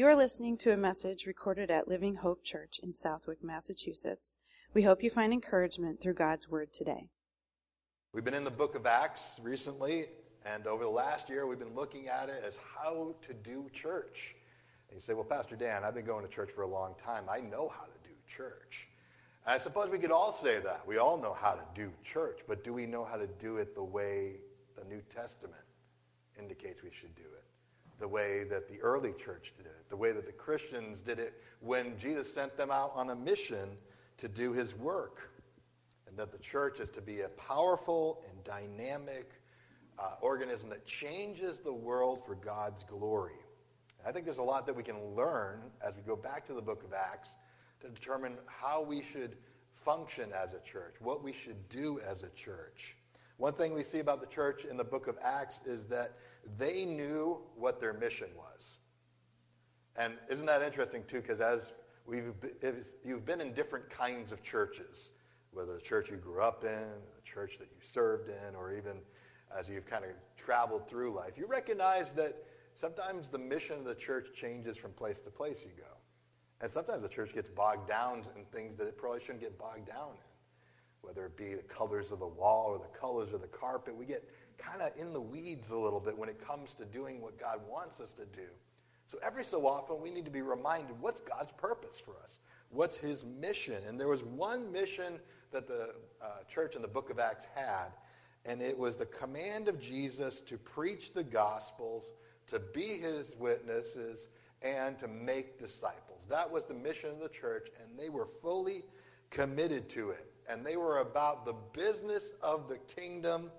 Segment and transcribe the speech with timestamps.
[0.00, 4.36] You are listening to a message recorded at Living Hope Church in Southwick, Massachusetts.
[4.72, 7.10] We hope you find encouragement through God's Word today.
[8.14, 10.06] We've been in the book of Acts recently,
[10.46, 14.36] and over the last year, we've been looking at it as how to do church.
[14.88, 17.24] And you say, Well, Pastor Dan, I've been going to church for a long time.
[17.30, 18.88] I know how to do church.
[19.44, 20.80] I suppose we could all say that.
[20.86, 23.74] We all know how to do church, but do we know how to do it
[23.74, 24.36] the way
[24.78, 25.60] the New Testament
[26.38, 27.49] indicates we should do it?
[28.00, 31.34] The way that the early church did it, the way that the Christians did it
[31.60, 33.68] when Jesus sent them out on a mission
[34.18, 35.30] to do his work.
[36.08, 39.30] And that the church is to be a powerful and dynamic
[39.98, 43.38] uh, organism that changes the world for God's glory.
[43.98, 46.54] And I think there's a lot that we can learn as we go back to
[46.54, 47.36] the book of Acts
[47.82, 49.36] to determine how we should
[49.84, 52.96] function as a church, what we should do as a church.
[53.36, 56.12] One thing we see about the church in the book of Acts is that
[56.58, 58.78] they knew what their mission was.
[59.96, 61.20] And isn't that interesting, too?
[61.20, 61.72] Because as
[62.06, 62.32] we've,
[63.04, 65.10] you've been in different kinds of churches,
[65.52, 68.98] whether the church you grew up in, the church that you served in, or even
[69.56, 72.36] as you've kind of traveled through life, you recognize that
[72.76, 75.96] sometimes the mission of the church changes from place to place you go.
[76.60, 79.86] And sometimes the church gets bogged down in things that it probably shouldn't get bogged
[79.86, 83.48] down in, whether it be the colors of the wall or the colors of the
[83.48, 83.96] carpet.
[83.96, 84.28] We get
[84.60, 87.60] kind of in the weeds a little bit when it comes to doing what God
[87.68, 88.48] wants us to do.
[89.06, 92.38] So every so often, we need to be reminded what's God's purpose for us?
[92.70, 93.82] What's his mission?
[93.88, 95.18] And there was one mission
[95.50, 97.88] that the uh, church in the book of Acts had,
[98.46, 102.04] and it was the command of Jesus to preach the gospels,
[102.46, 104.28] to be his witnesses,
[104.62, 106.24] and to make disciples.
[106.28, 108.84] That was the mission of the church, and they were fully
[109.30, 110.32] committed to it.
[110.48, 113.50] And they were about the business of the kingdom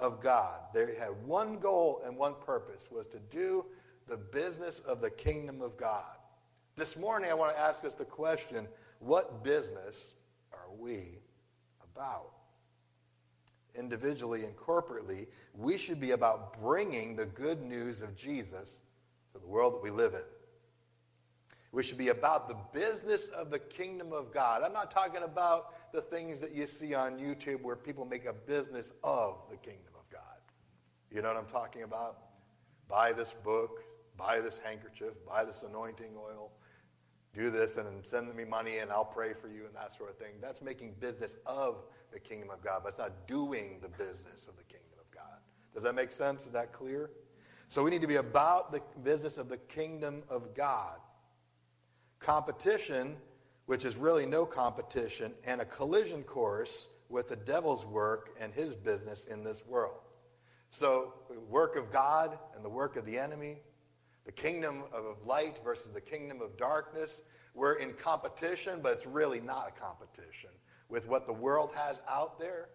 [0.00, 0.60] of God.
[0.74, 3.64] They had one goal and one purpose was to do
[4.08, 6.16] the business of the kingdom of God.
[6.76, 8.66] This morning I want to ask us the question,
[8.98, 10.14] what business
[10.52, 11.20] are we
[11.94, 12.32] about?
[13.74, 18.80] Individually and corporately, we should be about bringing the good news of Jesus
[19.32, 20.22] to the world that we live in.
[21.72, 24.62] We should be about the business of the kingdom of God.
[24.64, 28.32] I'm not talking about the things that you see on YouTube where people make a
[28.32, 29.89] business of the kingdom.
[31.10, 32.18] You know what I'm talking about?
[32.88, 33.82] Buy this book,
[34.16, 36.50] buy this handkerchief, buy this anointing oil,
[37.34, 40.16] do this and send me money and I'll pray for you and that sort of
[40.16, 40.34] thing.
[40.40, 44.56] That's making business of the kingdom of God, but it's not doing the business of
[44.56, 45.38] the kingdom of God.
[45.74, 46.46] Does that make sense?
[46.46, 47.10] Is that clear?
[47.68, 50.98] So we need to be about the business of the kingdom of God.
[52.18, 53.16] Competition,
[53.66, 58.74] which is really no competition, and a collision course with the devil's work and his
[58.74, 60.00] business in this world.
[60.70, 63.58] So, the work of God and the work of the enemy,
[64.24, 67.22] the kingdom of light versus the kingdom of darkness,
[67.54, 70.50] we're in competition, but it's really not a competition
[70.88, 72.68] with what the world has out there.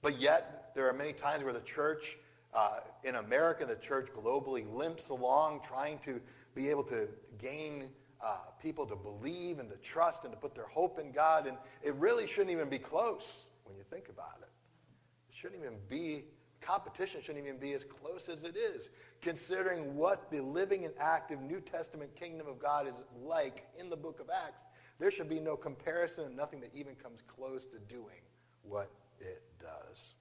[0.00, 2.16] But yet, there are many times where the church
[2.54, 6.20] uh, in America, the church globally, limps along trying to
[6.54, 7.90] be able to gain
[8.24, 11.46] uh, people to believe and to trust and to put their hope in God.
[11.46, 14.48] And it really shouldn't even be close when you think about it.
[15.30, 16.24] It shouldn't even be
[16.68, 18.90] competition shouldn't even be as close as it is,
[19.22, 23.96] considering what the living and active New Testament kingdom of God is like in the
[23.96, 24.60] book of Acts.
[24.98, 28.20] There should be no comparison and nothing that even comes close to doing
[28.62, 30.12] what it does.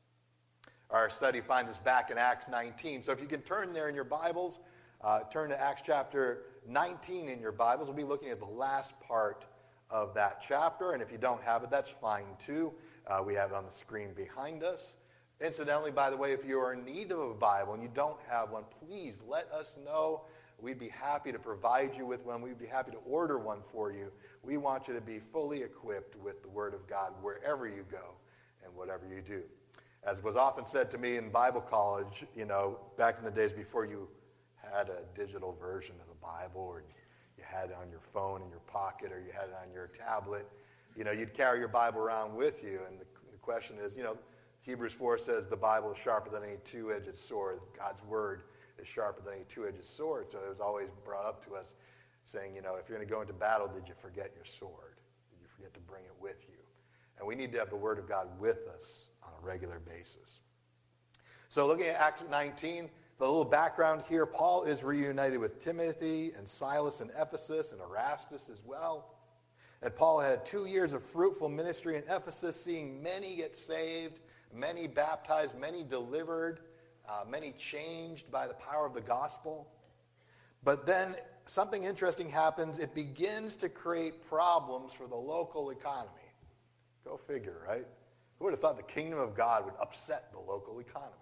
[0.90, 3.04] Our study finds us back in Acts 19.
[3.04, 4.60] So if you can turn there in your Bibles,
[5.02, 7.90] uh, turn to Acts chapter 19 in your Bibles.
[7.90, 9.44] We'll be looking at the last part
[9.90, 10.94] of that chapter.
[10.94, 12.72] And if you don't have it, that's fine too.
[13.06, 14.96] Uh, we have it on the screen behind us.
[15.40, 18.18] Incidentally, by the way, if you are in need of a Bible and you don't
[18.28, 20.22] have one, please let us know.
[20.60, 22.42] We'd be happy to provide you with one.
[22.42, 24.12] We'd be happy to order one for you.
[24.42, 28.16] We want you to be fully equipped with the Word of God wherever you go
[28.66, 29.44] and whatever you do.
[30.04, 33.54] As was often said to me in Bible college, you know, back in the days
[33.54, 34.08] before you
[34.56, 36.84] had a digital version of the Bible or
[37.38, 39.88] you had it on your phone in your pocket or you had it on your
[39.88, 40.48] tablet,
[40.96, 42.80] you know, you'd carry your Bible around with you.
[42.90, 43.06] And the,
[43.48, 44.18] question is, you know,
[44.68, 47.62] Hebrews 4 says the Bible is sharper than any two edged sword.
[47.80, 48.42] God's word
[48.78, 50.28] is sharper than any two edged sword.
[50.30, 51.76] So it was always brought up to us
[52.26, 55.00] saying, you know, if you're going to go into battle, did you forget your sword?
[55.30, 56.58] Did you forget to bring it with you?
[57.18, 60.42] And we need to have the word of God with us on a regular basis.
[61.48, 66.46] So looking at Acts 19, the little background here Paul is reunited with Timothy and
[66.48, 69.14] Silas in Ephesus and Erastus as well.
[69.82, 74.20] And Paul had two years of fruitful ministry in Ephesus, seeing many get saved
[74.54, 76.60] many baptized, many delivered,
[77.08, 79.68] uh, many changed by the power of the gospel.
[80.64, 81.16] But then
[81.46, 82.80] something interesting happens.
[82.80, 86.12] It begins to create problems for the local economy.
[87.06, 87.86] Go figure, right?
[88.38, 91.14] Who would have thought the kingdom of God would upset the local economy?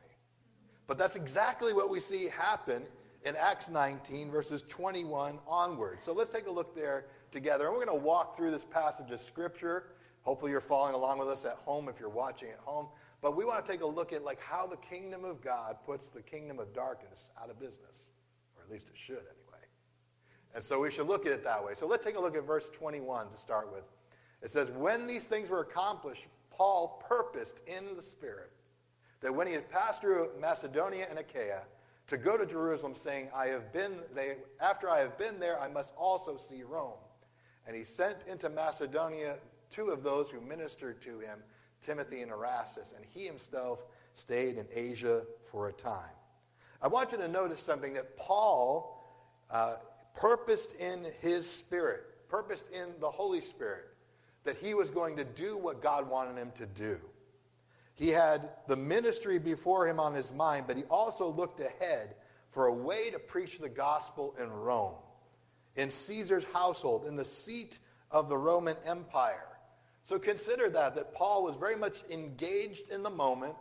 [0.88, 2.84] But that's exactly what we see happen
[3.24, 6.02] in Acts 19, verses 21 onward.
[6.02, 7.66] So let's take a look there together.
[7.66, 9.88] And we're going to walk through this passage of Scripture.
[10.22, 12.88] Hopefully, you're following along with us at home if you're watching at home.
[13.26, 16.10] But we want to take a look at like how the kingdom of God puts
[16.10, 18.04] the kingdom of darkness out of business,
[18.56, 19.66] or at least it should anyway.
[20.54, 21.74] And so we should look at it that way.
[21.74, 23.82] So let's take a look at verse 21 to start with.
[24.44, 28.52] It says, When these things were accomplished, Paul purposed in the Spirit
[29.22, 31.64] that when he had passed through Macedonia and Achaia,
[32.06, 35.68] to go to Jerusalem, saying, I have been they, after I have been there, I
[35.68, 37.00] must also see Rome.
[37.66, 39.38] And he sent into Macedonia
[39.72, 41.40] two of those who ministered to him,
[41.82, 46.16] Timothy and Erastus, and he himself stayed in Asia for a time.
[46.82, 49.04] I want you to notice something that Paul
[49.50, 49.76] uh,
[50.16, 53.86] purposed in his spirit, purposed in the Holy Spirit,
[54.44, 57.00] that he was going to do what God wanted him to do.
[57.96, 62.16] He had the ministry before him on his mind, but he also looked ahead
[62.52, 64.96] for a way to preach the gospel in Rome,
[65.76, 67.80] in Caesar's household, in the seat
[68.12, 69.55] of the Roman Empire.
[70.06, 73.56] So consider that, that Paul was very much engaged in the moment,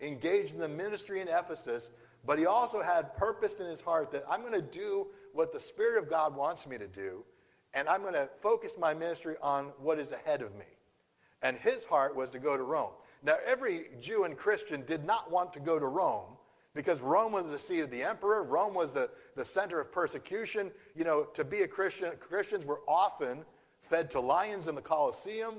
[0.00, 1.90] engaged in the ministry in Ephesus,
[2.24, 5.60] but he also had purpose in his heart that I'm going to do what the
[5.60, 7.22] Spirit of God wants me to do,
[7.74, 10.64] and I'm going to focus my ministry on what is ahead of me.
[11.42, 12.92] And his heart was to go to Rome.
[13.22, 16.38] Now, every Jew and Christian did not want to go to Rome
[16.74, 18.42] because Rome was the seat of the emperor.
[18.42, 20.70] Rome was the, the center of persecution.
[20.96, 23.44] You know, to be a Christian, Christians were often
[23.82, 25.56] fed to lions in the Colosseum.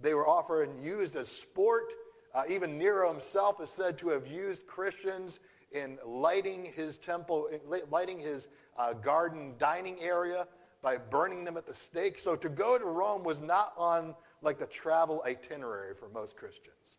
[0.00, 1.94] They were often used as sport.
[2.34, 5.40] Uh, even Nero himself is said to have used Christians
[5.72, 7.48] in lighting his temple,
[7.90, 10.46] lighting his uh, garden dining area
[10.82, 12.18] by burning them at the stake.
[12.18, 16.98] So to go to Rome was not on like the travel itinerary for most Christians.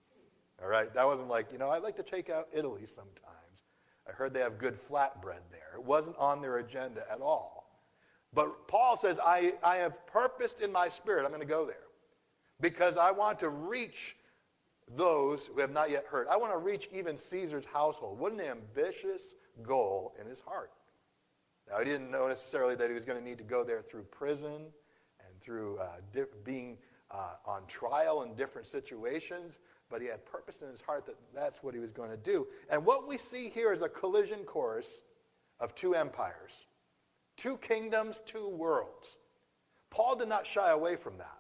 [0.62, 0.92] All right?
[0.94, 3.14] That wasn't like, you know, I'd like to check out Italy sometimes.
[4.08, 5.76] I heard they have good flatbread there.
[5.76, 7.70] It wasn't on their agenda at all.
[8.34, 11.87] But Paul says, I, I have purposed in my spirit, I'm going to go there
[12.62, 14.16] because I want to reach
[14.96, 16.28] those who have not yet heard.
[16.28, 18.20] I want to reach even Caesar's household.
[18.20, 20.72] What an ambitious goal in his heart.
[21.70, 24.04] Now, he didn't know necessarily that he was going to need to go there through
[24.04, 24.68] prison
[25.20, 26.78] and through uh, being
[27.12, 31.64] uh, on trial in different situations, but he had purpose in his heart that that's
[31.64, 32.48] what he was going to do.
[32.70, 35.02] And what we see here is a collision course
[35.60, 36.54] of two empires,
[37.36, 39.18] two kingdoms, two worlds.
[39.90, 41.37] Paul did not shy away from that,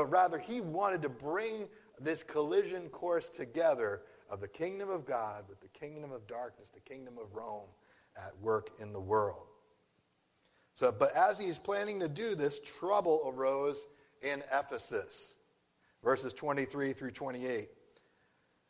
[0.00, 1.68] but rather he wanted to bring
[2.00, 4.00] this collision course together
[4.30, 7.68] of the kingdom of God with the kingdom of darkness, the kingdom of Rome
[8.16, 9.48] at work in the world.
[10.74, 13.88] So, but as he's planning to do this, trouble arose
[14.22, 15.34] in Ephesus.
[16.02, 17.68] Verses 23 through 28.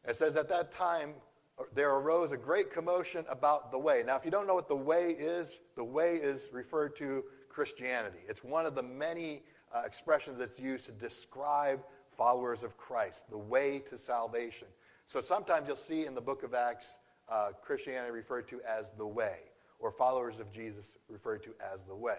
[0.09, 1.15] It says, At that time,
[1.61, 4.03] uh, there arose a great commotion about the way.
[4.05, 8.19] Now, if you don't know what the way is, the way is referred to Christianity.
[8.29, 9.45] It's one of the many
[9.75, 11.81] uh, expressions that's used to describe
[12.17, 14.69] followers of Christ, the way to salvation.
[15.07, 19.07] So sometimes you'll see in the book of Acts uh, Christianity referred to as the
[19.07, 19.39] way,
[19.79, 22.19] or followers of Jesus referred to as the way.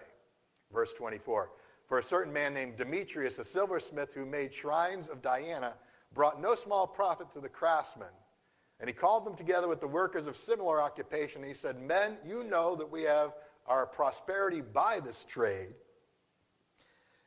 [0.72, 1.50] Verse 24
[1.92, 5.74] for a certain man named Demetrius, a silversmith who made shrines of Diana,
[6.14, 8.08] brought no small profit to the craftsmen.
[8.80, 11.42] And he called them together with the workers of similar occupation.
[11.42, 13.34] And He said, Men, you know that we have
[13.66, 15.74] our prosperity by this trade.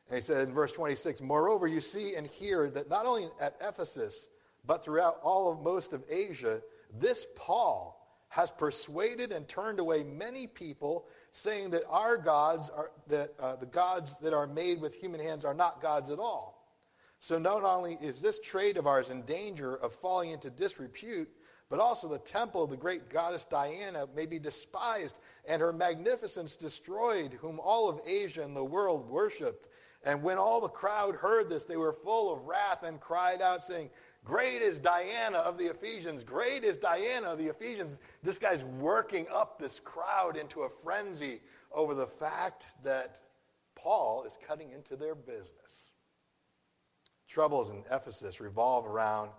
[0.08, 3.56] And he said in verse 26, Moreover, you see and hear that not only at
[3.60, 4.28] Ephesus,
[4.66, 6.60] but throughout all of most of Asia,
[6.98, 7.96] this Paul
[8.28, 13.66] has persuaded and turned away many people saying that our gods are that uh, the
[13.66, 16.56] gods that are made with human hands are not gods at all.
[17.18, 21.28] So not only is this trade of ours in danger of falling into disrepute,
[21.68, 26.56] but also the temple of the great goddess Diana may be despised and her magnificence
[26.56, 29.68] destroyed, whom all of Asia and the world worshipped.
[30.04, 33.62] And when all the crowd heard this, they were full of wrath and cried out,
[33.62, 33.90] saying,
[34.24, 36.24] Great is Diana of the Ephesians.
[36.24, 37.96] Great is Diana of the Ephesians.
[38.24, 41.40] This guy's working up this crowd into a frenzy
[41.72, 43.20] over the fact that
[43.76, 45.92] Paul is cutting into their business.
[47.28, 49.30] Troubles in Ephesus revolve around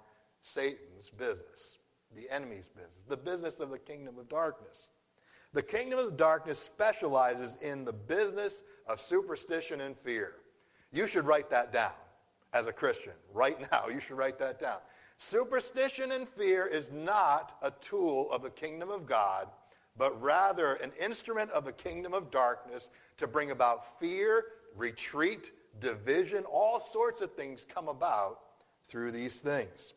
[0.42, 1.80] Satan's business,
[2.16, 4.90] the enemy's business, the business of the kingdom of darkness.
[5.54, 10.36] The kingdom of darkness specializes in the business of superstition and fear.
[10.98, 11.92] You should write that down
[12.54, 13.14] as a Christian.
[13.32, 14.80] Right now, you should write that down.
[15.20, 19.48] Superstition and fear is not a tool of the kingdom of God,
[19.96, 26.46] but rather an instrument of the kingdom of darkness to bring about fear, retreat, division,
[26.46, 28.40] all sorts of things come about
[28.86, 29.94] through these things.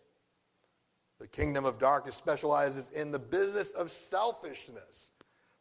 [1.19, 5.10] The kingdom of darkness specializes in the business of selfishness,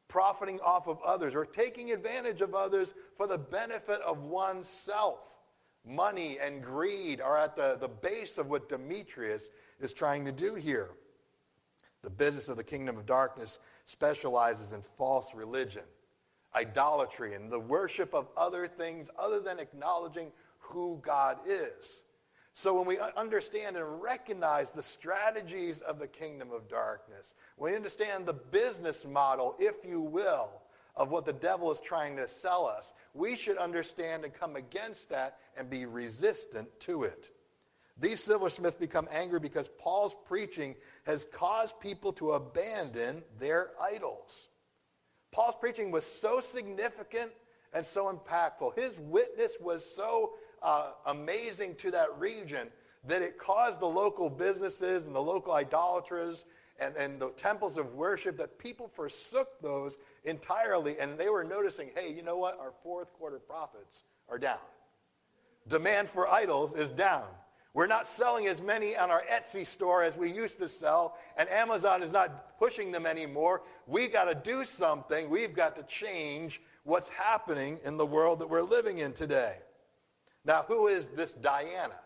[0.09, 5.19] profiting off of others or taking advantage of others for the benefit of oneself.
[5.85, 9.47] Money and greed are at the, the base of what Demetrius
[9.79, 10.89] is trying to do here.
[12.01, 15.83] The business of the kingdom of darkness specializes in false religion,
[16.55, 22.03] idolatry, and the worship of other things other than acknowledging who God is.
[22.61, 28.25] So when we understand and recognize the strategies of the kingdom of darkness, we understand
[28.25, 30.51] the business model, if you will,
[30.97, 35.07] of what the devil is trying to sell us, we should understand and come against
[35.07, 37.29] that and be resistant to it.
[37.97, 40.75] These silversmiths become angry because Paul's preaching
[41.05, 44.49] has caused people to abandon their idols.
[45.31, 47.31] Paul's preaching was so significant
[47.71, 48.77] and so impactful.
[48.77, 52.67] His witness was so uh, amazing to that region
[53.07, 56.45] that it caused the local businesses and the local idolaters
[56.79, 60.99] and, and the temples of worship that people forsook those entirely.
[60.99, 62.59] And they were noticing, hey, you know what?
[62.59, 64.59] Our fourth quarter profits are down.
[65.67, 67.25] Demand for idols is down.
[67.73, 71.47] We're not selling as many on our Etsy store as we used to sell, and
[71.49, 73.61] Amazon is not pushing them anymore.
[73.85, 75.29] We've got to do something.
[75.29, 79.57] We've got to change what's happening in the world that we're living in today.
[80.45, 81.99] Now, who is this Diana?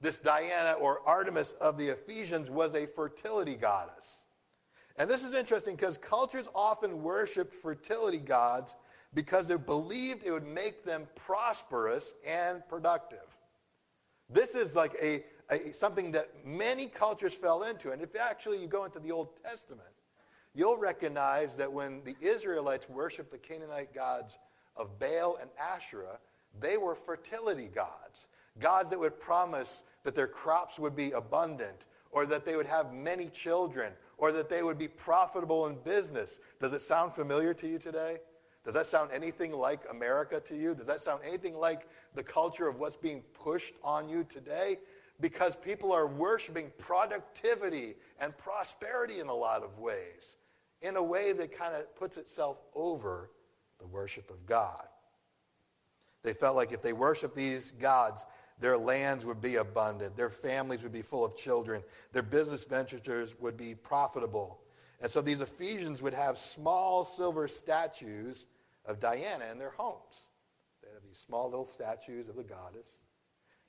[0.00, 4.24] This Diana or Artemis of the Ephesians was a fertility goddess.
[4.96, 8.76] And this is interesting because cultures often worshiped fertility gods
[9.14, 13.36] because they believed it would make them prosperous and productive.
[14.28, 17.92] This is like a, a, something that many cultures fell into.
[17.92, 19.88] And if actually you go into the Old Testament,
[20.54, 24.38] you'll recognize that when the Israelites worshiped the Canaanite gods
[24.76, 26.18] of Baal and Asherah,
[26.60, 32.26] they were fertility gods, gods that would promise that their crops would be abundant, or
[32.26, 36.38] that they would have many children, or that they would be profitable in business.
[36.60, 38.18] Does it sound familiar to you today?
[38.64, 40.74] Does that sound anything like America to you?
[40.74, 44.78] Does that sound anything like the culture of what's being pushed on you today?
[45.20, 50.36] Because people are worshiping productivity and prosperity in a lot of ways,
[50.80, 53.30] in a way that kind of puts itself over
[53.78, 54.86] the worship of God.
[56.24, 58.26] They felt like if they worshiped these gods,
[58.58, 63.34] their lands would be abundant, their families would be full of children, their business ventures
[63.38, 64.60] would be profitable.
[65.00, 68.46] And so these Ephesians would have small silver statues
[68.86, 70.28] of Diana in their homes.
[70.82, 72.86] They'd have these small little statues of the goddess,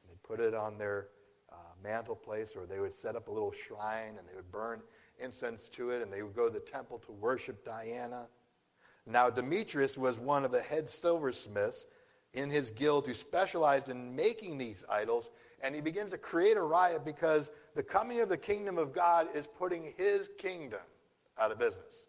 [0.01, 1.07] and they'd put it on their
[1.51, 4.81] uh, place, or they would set up a little shrine and they would burn
[5.19, 8.27] incense to it, and they would go to the temple to worship Diana.
[9.05, 11.85] Now, Demetrius was one of the head silversmiths
[12.35, 16.61] in his guild who specialized in making these idols, and he begins to create a
[16.61, 20.81] riot because the coming of the kingdom of God is putting his kingdom
[21.39, 22.07] out of business.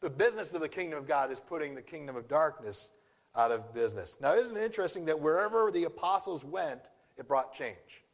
[0.00, 2.90] The business of the kingdom of God is putting the kingdom of darkness
[3.36, 4.16] out of business.
[4.20, 8.04] Now, isn't it interesting that wherever the apostles went, it brought change?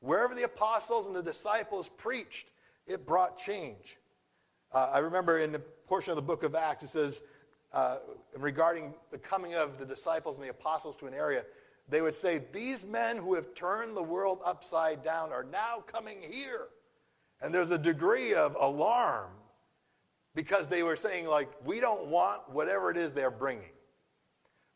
[0.00, 2.50] Wherever the apostles and the disciples preached,
[2.86, 3.96] it brought change.
[4.72, 7.22] Uh, I remember in the portion of the book of Acts, it says,
[7.72, 7.98] uh,
[8.36, 11.44] regarding the coming of the disciples and the apostles to an area,
[11.88, 16.18] they would say, These men who have turned the world upside down are now coming
[16.22, 16.68] here.
[17.42, 19.30] And there's a degree of alarm
[20.34, 23.72] because they were saying, like, we don't want whatever it is they're bringing.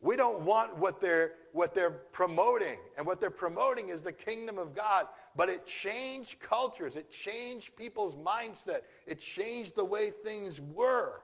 [0.01, 2.77] We don't want what they're, what they're promoting.
[2.97, 5.07] And what they're promoting is the kingdom of God.
[5.35, 11.21] But it changed cultures, it changed people's mindset, it changed the way things were.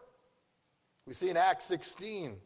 [1.06, 2.38] We see in Acts 16,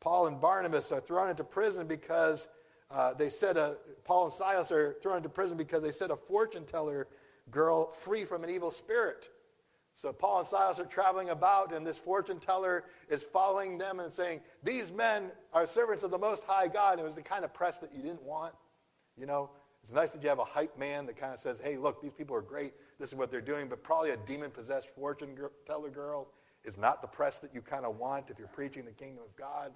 [0.00, 2.48] Paul and Barnabas are thrown into prison because
[2.90, 6.16] uh, they said a, Paul and Silas are thrown into prison because they set a
[6.16, 7.08] fortune teller
[7.50, 9.28] girl free from an evil spirit.
[9.94, 14.10] So Paul and Silas are traveling about, and this fortune teller is following them and
[14.10, 16.92] saying, These men are servants of the Most High God.
[16.92, 18.54] And it was the kind of press that you didn't want.
[19.18, 19.50] You know,
[19.82, 22.14] it's nice that you have a hype man that kind of says, Hey, look, these
[22.14, 22.72] people are great.
[22.98, 23.68] This is what they're doing.
[23.68, 26.28] But probably a demon possessed fortune teller girl
[26.64, 29.34] is not the press that you kind of want if you're preaching the kingdom of
[29.36, 29.72] God.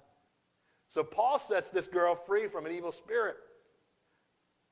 [0.87, 3.37] So Paul sets this girl free from an evil spirit.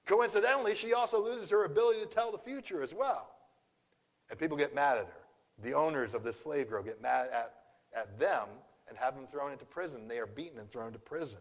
[0.05, 3.29] Coincidentally, she also loses her ability to tell the future as well.
[4.29, 5.23] And people get mad at her
[5.61, 7.53] the owners of this slave girl get mad at,
[7.95, 8.47] at them
[8.87, 10.07] and have them thrown into prison.
[10.07, 11.39] They are beaten and thrown into prison.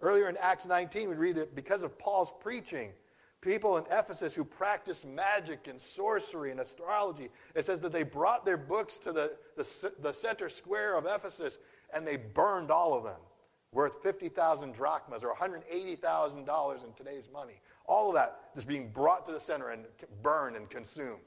[0.00, 2.92] Earlier in Acts 19, we read that because of Paul's preaching,
[3.44, 7.28] people in Ephesus who practiced magic and sorcery and astrology.
[7.54, 11.58] It says that they brought their books to the, the, the center square of Ephesus
[11.92, 13.20] and they burned all of them,
[13.72, 17.60] worth 50,000 drachmas or $180,000 in today's money.
[17.86, 19.84] All of that is being brought to the center and
[20.22, 21.20] burned and consumed.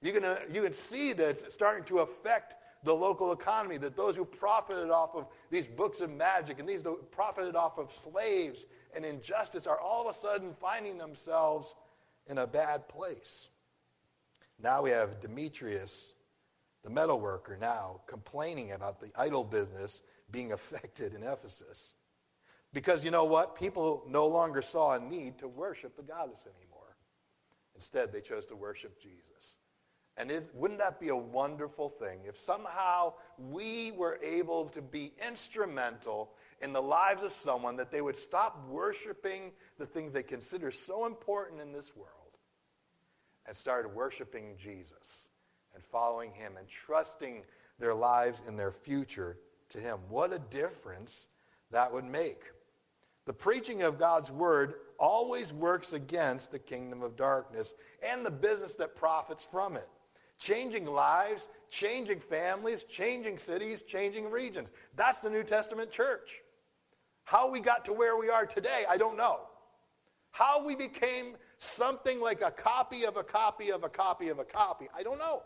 [0.00, 3.96] You can, uh, you can see that it's starting to affect the local economy, that
[3.96, 8.66] those who profited off of these books of magic and these profited off of slaves
[8.94, 11.74] and injustice are all of a sudden finding themselves
[12.26, 13.48] in a bad place.
[14.60, 16.14] Now we have Demetrius,
[16.82, 21.94] the metal worker, now complaining about the idol business being affected in Ephesus.
[22.72, 23.54] Because you know what?
[23.54, 26.96] People no longer saw a need to worship the goddess anymore.
[27.74, 29.54] Instead, they chose to worship Jesus.
[30.18, 35.12] And is, wouldn't that be a wonderful thing if somehow we were able to be
[35.24, 40.70] instrumental in the lives of someone that they would stop worshiping the things they consider
[40.70, 42.10] so important in this world
[43.46, 45.28] and started worshiping Jesus
[45.74, 47.42] and following him and trusting
[47.78, 49.38] their lives and their future
[49.70, 49.98] to him?
[50.08, 51.28] What a difference
[51.70, 52.42] that would make.
[53.26, 58.74] The preaching of God's word always works against the kingdom of darkness and the business
[58.76, 59.88] that profits from it
[60.38, 64.70] changing lives, changing families, changing cities, changing regions.
[64.94, 66.42] That's the New Testament church.
[67.28, 69.40] How we got to where we are today, I don't know.
[70.30, 74.44] How we became something like a copy of a copy of a copy of a
[74.44, 75.42] copy, I don't know.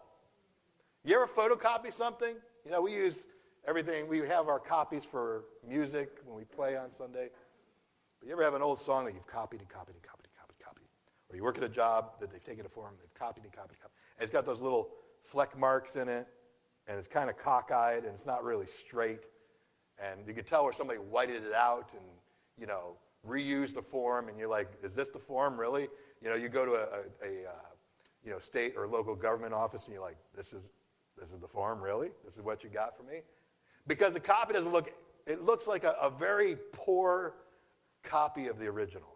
[1.05, 2.37] You ever photocopy something?
[2.65, 3.27] You know, we use
[3.67, 7.31] everything, we have our copies for music when we play on Sunday.
[8.21, 10.39] But you ever have an old song that you've copied and copied and copied and
[10.39, 10.87] copied and copied?
[11.31, 13.73] Or you work at a job that they've taken a form, they've copied and copied
[13.73, 13.97] and copied.
[14.19, 14.91] And it's got those little
[15.25, 16.29] fleck marks in it,
[16.87, 19.25] and it's kind of cockeyed, and it's not really straight.
[19.99, 22.03] And you can tell where somebody whited it out and,
[22.59, 22.97] you know,
[23.29, 25.89] reused the form, and you're like, is this the form, really?
[26.21, 27.55] You know, you go to a, a, a uh,
[28.25, 30.63] you know, state or local government office, and you're like, this is,
[31.19, 32.11] this is the form, really?
[32.25, 33.21] This is what you got for me?
[33.87, 34.93] Because the copy doesn't look,
[35.27, 37.35] it looks like a, a very poor
[38.03, 39.09] copy of the original.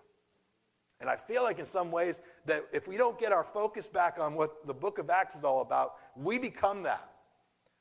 [1.01, 4.19] And I feel like in some ways that if we don't get our focus back
[4.19, 7.11] on what the book of Acts is all about, we become that.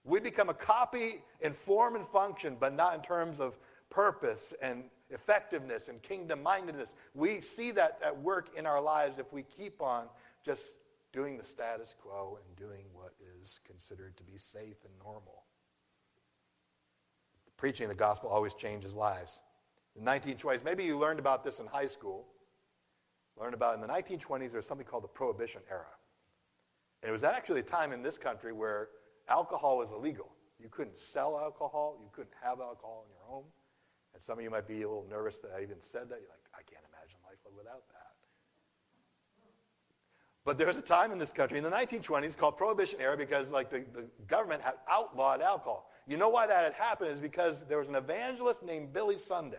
[0.06, 3.58] We become a copy in form and function, but not in terms of
[3.90, 6.94] purpose and effectiveness and kingdom mindedness.
[7.14, 10.06] We see that at work in our lives if we keep on
[10.44, 10.74] just
[11.12, 15.44] doing the status quo and doing what is considered to be safe and normal.
[17.58, 19.42] Preaching the gospel always changes lives.
[19.96, 22.28] The 1920s, maybe you learned about this in high school
[23.38, 25.86] learned about in the 1920s, there was something called the Prohibition era.
[27.02, 28.90] And it was actually a time in this country where
[29.30, 30.30] alcohol was illegal.
[30.60, 33.46] You couldn't sell alcohol, you couldn't have alcohol in your home.
[34.14, 36.20] And some of you might be a little nervous that I even said that.
[36.22, 38.06] You're like, I can't imagine life without that.
[40.46, 43.52] But there was a time in this country in the 1920s called Prohibition era because
[43.52, 45.90] like the, the government had outlawed alcohol.
[46.08, 49.58] You know why that had happened is because there was an evangelist named Billy Sunday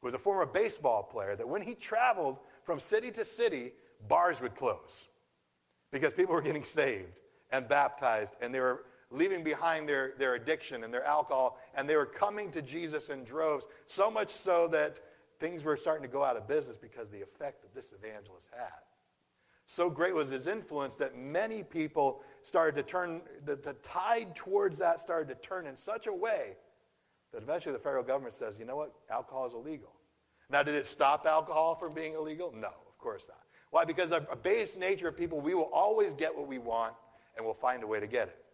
[0.00, 3.72] who was a former baseball player, that when he traveled from city to city,
[4.08, 5.08] bars would close
[5.90, 7.18] because people were getting saved
[7.50, 11.96] and baptized and they were leaving behind their, their addiction and their alcohol and they
[11.96, 15.00] were coming to Jesus in droves, so much so that
[15.38, 18.70] things were starting to go out of business because the effect that this evangelist had.
[19.66, 24.78] So great was his influence that many people started to turn, the, the tide towards
[24.78, 26.56] that started to turn in such a way
[27.32, 29.92] that eventually the federal government says, you know what, alcohol is illegal.
[30.48, 32.52] Now, did it stop alcohol from being illegal?
[32.54, 33.40] No, of course not.
[33.70, 33.84] Why?
[33.84, 36.94] Because of a base nature of people, we will always get what we want
[37.36, 38.44] and we'll find a way to get it.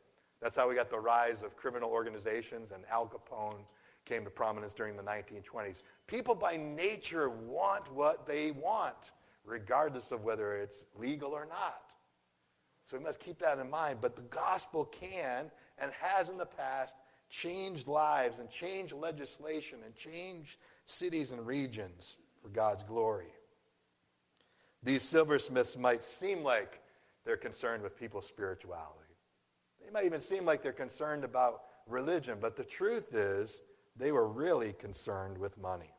[0.40, 3.64] That's how we got the rise of criminal organizations and Al Capone
[4.04, 5.82] came to prominence during the 1920s.
[6.06, 9.12] People by nature want what they want,
[9.44, 11.92] regardless of whether it's legal or not.
[12.84, 13.98] So we must keep that in mind.
[14.00, 16.96] But the gospel can and has in the past
[17.30, 23.32] changed lives and changed legislation and changed cities and regions for God's glory.
[24.82, 26.81] These silversmiths might seem like
[27.24, 29.16] they're concerned with people's spirituality.
[29.84, 33.62] They might even seem like they're concerned about religion, but the truth is
[33.96, 35.92] they were really concerned with money.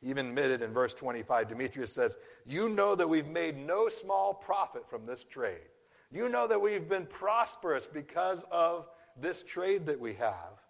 [0.00, 4.88] Even admitted in verse 25, Demetrius says, You know that we've made no small profit
[4.88, 5.68] from this trade.
[6.10, 8.88] You know that we've been prosperous because of
[9.20, 10.62] this trade that we have.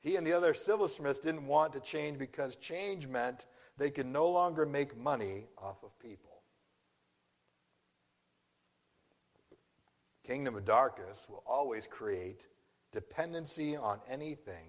[0.00, 3.46] He and the other silversmiths didn't want to change because change meant
[3.78, 6.37] they could no longer make money off of people.
[10.28, 12.48] Kingdom of darkness will always create
[12.92, 14.66] dependency on anything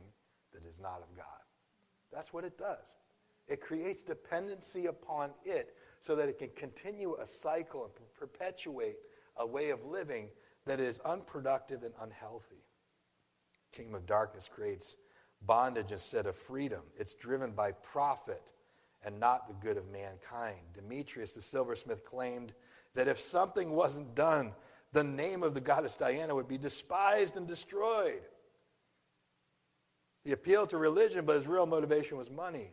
[0.54, 1.26] that is not of God.
[2.14, 2.78] That's what it does.
[3.46, 9.00] It creates dependency upon it so that it can continue a cycle and perpetuate
[9.36, 10.30] a way of living
[10.66, 12.64] that is unproductive and unhealthy.
[13.74, 14.96] Kingdom of darkness creates
[15.42, 16.84] bondage instead of freedom.
[16.98, 18.54] It's driven by profit
[19.04, 20.60] and not the good of mankind.
[20.74, 22.54] Demetrius the silversmith claimed
[22.96, 24.54] that if something wasn't done,
[24.92, 28.22] the name of the goddess Diana would be despised and destroyed.
[30.24, 32.72] He appealed to religion, but his real motivation was money.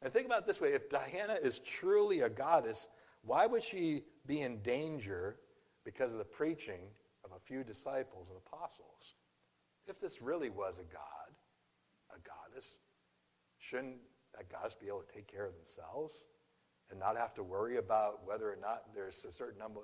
[0.00, 2.88] And think about this way if Diana is truly a goddess,
[3.22, 5.36] why would she be in danger
[5.84, 6.80] because of the preaching
[7.24, 9.14] of a few disciples and apostles?
[9.86, 11.34] If this really was a god,
[12.10, 12.74] a goddess,
[13.58, 13.96] shouldn't
[14.36, 16.14] that goddess be able to take care of themselves
[16.90, 19.80] and not have to worry about whether or not there's a certain number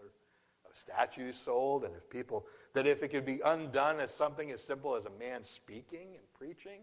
[0.74, 4.94] statues sold and if people, that if it could be undone as something as simple
[4.94, 6.80] as a man speaking and preaching,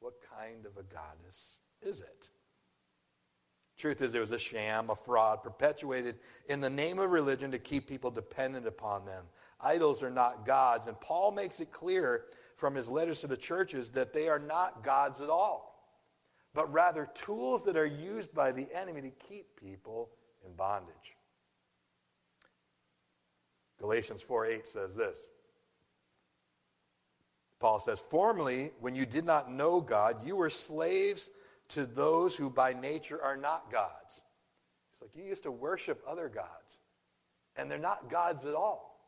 [0.00, 2.30] what kind of a goddess is it?
[3.76, 6.16] Truth is, it was a sham, a fraud, perpetuated
[6.48, 9.24] in the name of religion to keep people dependent upon them.
[9.60, 10.88] Idols are not gods.
[10.88, 12.24] And Paul makes it clear
[12.56, 15.92] from his letters to the churches that they are not gods at all,
[16.54, 20.10] but rather tools that are used by the enemy to keep people
[20.44, 21.14] in bondage.
[23.80, 25.18] Galatians 4 8 says this.
[27.60, 31.30] Paul says, Formerly, when you did not know God, you were slaves
[31.68, 34.22] to those who by nature are not gods.
[34.92, 36.78] It's like you used to worship other gods,
[37.56, 39.00] and they're not gods at all.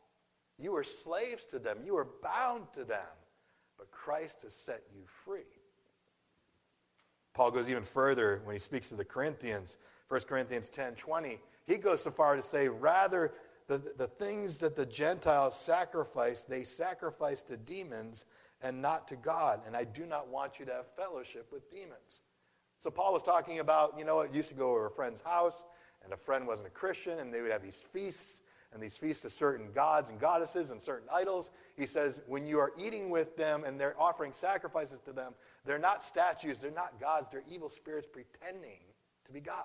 [0.59, 3.07] You were slaves to them, you were bound to them,
[3.79, 5.41] but Christ has set you free.
[7.33, 9.79] Paul goes even further when he speaks to the Corinthians,
[10.09, 11.39] 1 Corinthians 10 20.
[11.67, 13.33] He goes so far to say, rather,
[13.79, 18.25] the, the things that the Gentiles sacrifice, they sacrifice to demons
[18.63, 19.61] and not to God.
[19.67, 22.21] And I do not want you to have fellowship with demons.
[22.81, 25.55] So Paul was talking about, you know, it used to go to a friend's house,
[26.03, 28.41] and a friend wasn't a Christian, and they would have these feasts,
[28.73, 31.51] and these feasts to certain gods and goddesses and certain idols.
[31.77, 35.79] He says, when you are eating with them and they're offering sacrifices to them, they're
[35.79, 38.79] not statues, they're not gods, they're evil spirits pretending
[39.27, 39.65] to be God.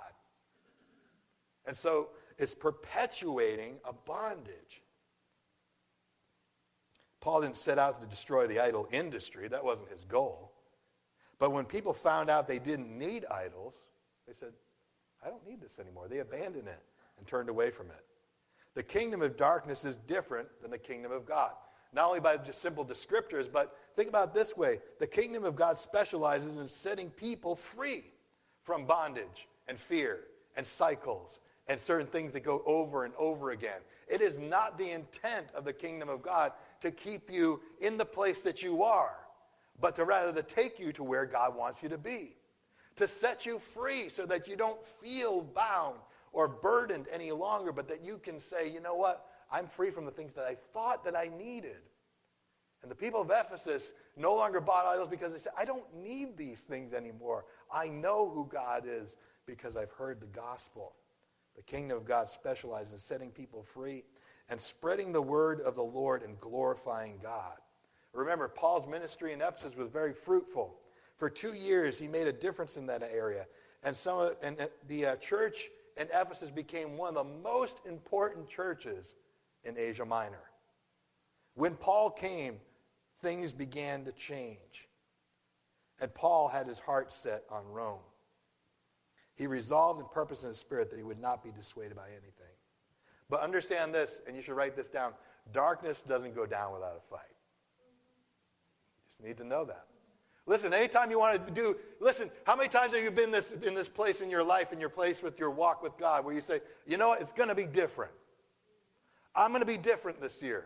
[1.68, 4.82] And so it's perpetuating a bondage.
[7.22, 10.52] Paul didn't set out to destroy the idol industry, that wasn't his goal.
[11.40, 13.74] But when people found out they didn't need idols,
[14.28, 14.54] they said,
[15.26, 16.08] I don't need this anymore.
[16.08, 16.84] They abandoned it
[17.18, 18.06] and turned away from it.
[18.76, 21.52] The kingdom of darkness is different than the kingdom of God.
[21.94, 25.78] Not only by just simple descriptors, but think about this way the kingdom of God
[25.78, 28.04] specializes in setting people free
[28.64, 30.26] from bondage and fear
[30.58, 33.80] and cycles and certain things that go over and over again.
[34.08, 36.52] It is not the intent of the kingdom of God
[36.82, 39.16] to keep you in the place that you are
[39.80, 42.36] but to rather to take you to where God wants you to be,
[42.96, 45.98] to set you free so that you don't feel bound
[46.32, 50.06] or burdened any longer, but that you can say, you know what, I'm free from
[50.06, 51.78] the things that I thought that I needed.
[52.82, 56.38] And the people of Ephesus no longer bought idols because they said, I don't need
[56.38, 57.46] these things anymore.
[57.74, 60.94] I know who God is because I've heard the gospel.
[61.56, 64.04] The kingdom of God specializes in setting people free
[64.50, 67.58] and spreading the word of the Lord and glorifying God.
[68.14, 70.76] Remember, Paul's ministry in Ephesus was very fruitful.
[71.18, 73.46] For two years, he made a difference in that area.
[73.84, 79.16] And, some, and the uh, church in Ephesus became one of the most important churches
[79.64, 80.44] in Asia Minor.
[81.56, 82.60] When Paul came,
[83.22, 84.88] things began to change.
[86.00, 88.00] And Paul had his heart set on Rome.
[89.36, 92.54] He resolved and purposed in his spirit that he would not be dissuaded by anything.
[93.30, 95.14] But understand this, and you should write this down
[95.54, 97.22] darkness doesn't go down without a fight.
[98.98, 99.86] You just need to know that.
[100.48, 103.74] Listen, anytime you want to do, listen, how many times have you been this, in
[103.74, 106.42] this place in your life, in your place with your walk with God, where you
[106.42, 108.12] say, you know what, it's going to be different.
[109.36, 110.66] I'm going to be different this year.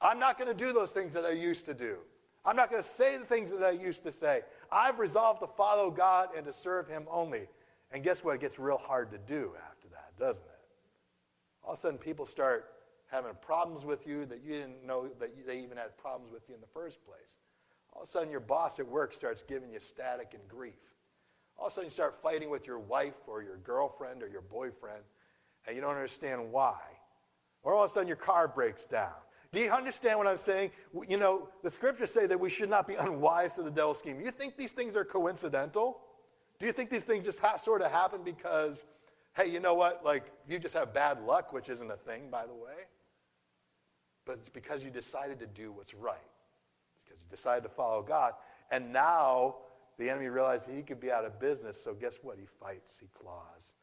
[0.00, 1.96] I'm not going to do those things that I used to do.
[2.44, 4.42] I'm not going to say the things that I used to say.
[4.70, 7.46] I've resolved to follow God and to serve Him only.
[7.90, 8.34] And guess what?
[8.34, 10.60] It gets real hard to do after that, doesn't it?
[11.64, 12.66] All of a sudden, people start
[13.10, 16.54] having problems with you that you didn't know that they even had problems with you
[16.54, 17.36] in the first place.
[17.92, 20.74] All of a sudden, your boss at work starts giving you static and grief.
[21.56, 24.42] All of a sudden, you start fighting with your wife or your girlfriend or your
[24.42, 25.02] boyfriend,
[25.66, 26.78] and you don't understand why.
[27.62, 29.12] Or all of a sudden, your car breaks down.
[29.50, 30.70] Do you understand what I'm saying?
[31.08, 34.20] You know, the scriptures say that we should not be unwise to the devil's scheme.
[34.20, 36.00] You think these things are coincidental?
[36.58, 38.84] Do you think these things just ha- sort of happen because,
[39.36, 40.04] hey, you know what?
[40.04, 42.86] Like, you just have bad luck, which isn't a thing, by the way.
[44.24, 46.18] But it's because you decided to do what's right
[47.04, 48.34] because you decided to follow God.
[48.70, 49.56] And now
[49.98, 51.82] the enemy realized he could be out of business.
[51.82, 52.38] So guess what?
[52.38, 53.74] He fights, he claws,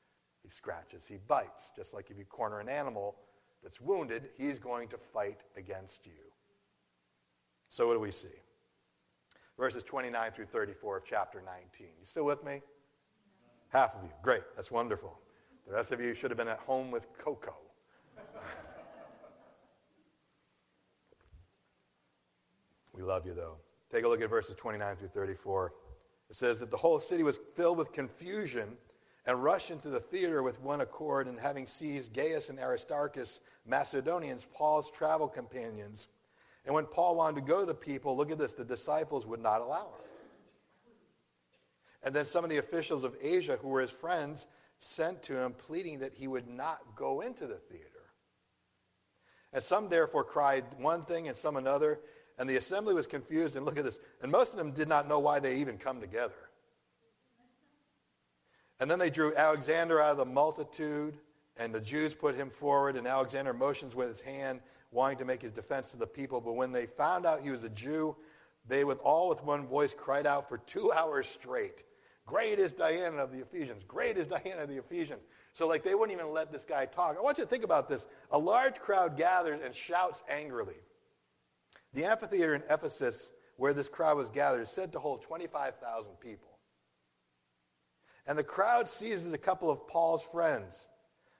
[0.44, 1.72] He scratches, he bites.
[1.76, 3.16] Just like if you corner an animal
[3.64, 6.12] that's wounded, he's going to fight against you.
[7.70, 8.28] So, what do we see?
[9.58, 11.88] Verses 29 through 34 of chapter 19.
[12.00, 12.62] You still with me?
[13.70, 14.10] Half of you.
[14.22, 14.44] Great.
[14.56, 15.18] That's wonderful.
[15.68, 17.56] The rest of you should have been at home with Coco.
[22.94, 23.58] we love you, though.
[23.92, 25.74] Take a look at verses 29 through 34.
[26.30, 28.78] It says that the whole city was filled with confusion
[29.26, 34.46] and rushed into the theater with one accord, and having seized Gaius and Aristarchus, Macedonians,
[34.54, 36.10] Paul's travel companions.
[36.66, 39.42] And when Paul wanted to go to the people, look at this, the disciples would
[39.42, 40.06] not allow him.
[42.04, 44.48] And then some of the officials of Asia, who were his friends,
[44.80, 47.90] sent to him, pleading that he would not go into the theater.
[49.54, 52.00] And some therefore cried one thing and some another,
[52.38, 53.56] and the assembly was confused.
[53.56, 56.02] And look at this, and most of them did not know why they even come
[56.02, 56.34] together.
[58.80, 61.18] And then they drew Alexander out of the multitude,
[61.58, 64.60] and the Jews put him forward, and Alexander motions with his hand,
[64.96, 66.42] wanting to make his defense to the people.
[66.42, 68.16] But when they found out he was a Jew,
[68.68, 71.84] they with all with one voice cried out for two hours straight.
[72.26, 73.84] Great is Diana of the Ephesians.
[73.88, 75.22] Great is Diana of the Ephesians.
[75.54, 77.16] So, like, they wouldn't even let this guy talk.
[77.18, 78.08] I want you to think about this.
[78.32, 80.82] A large crowd gathers and shouts angrily.
[81.94, 86.58] The amphitheater in Ephesus, where this crowd was gathered, is said to hold 25,000 people.
[88.26, 90.88] And the crowd seizes a couple of Paul's friends.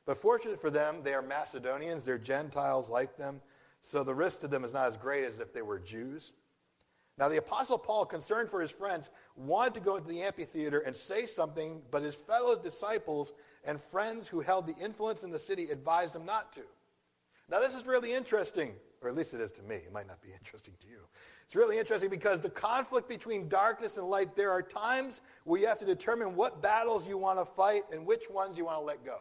[0.06, 3.42] But fortunate for them, they are Macedonians, they're Gentiles like them,
[3.82, 6.34] so the risk to them is not as great as if they were Jews.
[7.18, 10.96] Now, the Apostle Paul, concerned for his friends, wanted to go into the amphitheater and
[10.96, 15.70] say something, but his fellow disciples and friends who held the influence in the city
[15.70, 16.62] advised him not to.
[17.50, 19.76] Now, this is really interesting, or at least it is to me.
[19.76, 21.00] It might not be interesting to you.
[21.46, 25.68] It's really interesting because the conflict between darkness and light, there are times where you
[25.68, 28.84] have to determine what battles you want to fight and which ones you want to
[28.84, 29.20] let go.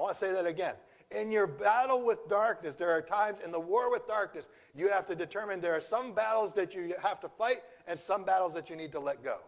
[0.00, 0.76] I want to say that again.
[1.10, 5.06] In your battle with darkness, there are times in the war with darkness, you have
[5.08, 8.70] to determine there are some battles that you have to fight and some battles that
[8.70, 9.40] you need to let go.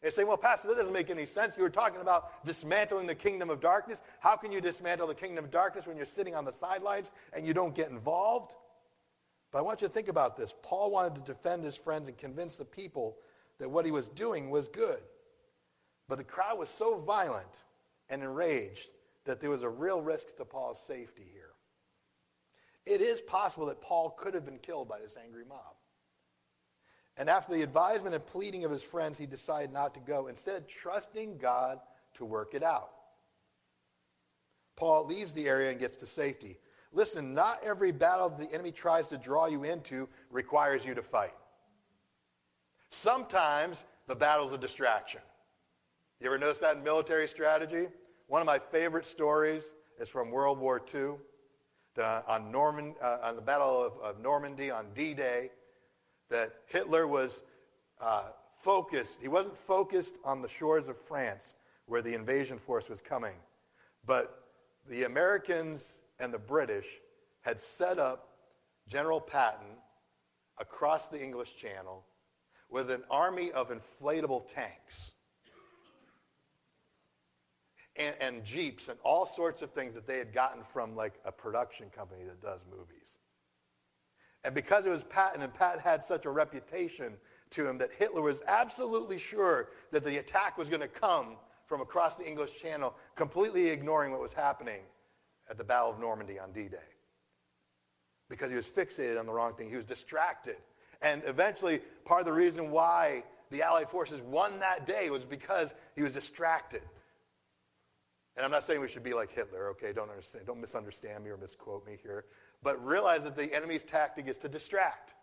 [0.00, 1.54] They say, well, Pastor, that doesn't make any sense.
[1.54, 4.00] You were talking about dismantling the kingdom of darkness.
[4.20, 7.46] How can you dismantle the kingdom of darkness when you're sitting on the sidelines and
[7.46, 8.54] you don't get involved?
[9.52, 10.54] But I want you to think about this.
[10.62, 13.18] Paul wanted to defend his friends and convince the people
[13.58, 15.00] that what he was doing was good.
[16.08, 17.64] But the crowd was so violent
[18.08, 18.88] and enraged
[19.28, 21.50] that there was a real risk to Paul's safety here.
[22.86, 25.76] It is possible that Paul could have been killed by this angry mob.
[27.18, 30.66] And after the advisement and pleading of his friends, he decided not to go, instead,
[30.66, 31.78] trusting God
[32.14, 32.90] to work it out.
[34.76, 36.58] Paul leaves the area and gets to safety.
[36.92, 41.34] Listen, not every battle the enemy tries to draw you into requires you to fight.
[42.88, 45.20] Sometimes the battle's a distraction.
[46.18, 47.88] You ever notice that in military strategy?
[48.28, 49.64] One of my favorite stories
[49.98, 51.12] is from World War II,
[51.94, 55.50] the, on, Norman, uh, on the Battle of, of Normandy on D-Day,
[56.28, 57.42] that Hitler was
[58.02, 58.24] uh,
[58.58, 59.18] focused.
[59.22, 61.54] He wasn't focused on the shores of France
[61.86, 63.32] where the invasion force was coming,
[64.04, 64.44] but
[64.90, 66.86] the Americans and the British
[67.40, 68.28] had set up
[68.86, 69.78] General Patton
[70.58, 72.04] across the English Channel
[72.68, 75.12] with an army of inflatable tanks
[77.98, 81.32] and, and Jeeps and all sorts of things that they had gotten from like a
[81.32, 83.18] production company that does movies.
[84.44, 87.14] And because it was Patton, and Patton had such a reputation
[87.50, 91.80] to him that Hitler was absolutely sure that the attack was going to come from
[91.80, 94.80] across the English Channel, completely ignoring what was happening
[95.50, 96.78] at the Battle of Normandy on D Day.
[98.30, 100.56] Because he was fixated on the wrong thing, he was distracted.
[101.02, 105.74] And eventually, part of the reason why the Allied forces won that day was because
[105.94, 106.82] he was distracted.
[108.38, 109.92] And I'm not saying we should be like Hitler, okay?
[109.92, 112.24] Don't understand, don't misunderstand me or misquote me here.
[112.62, 115.14] But realize that the enemy's tactic is to distract,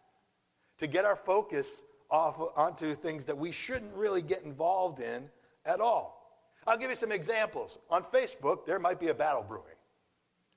[0.79, 5.29] to get our focus off onto things that we shouldn't really get involved in
[5.65, 6.43] at all.
[6.67, 7.77] I'll give you some examples.
[7.89, 9.63] On Facebook, there might be a battle brewing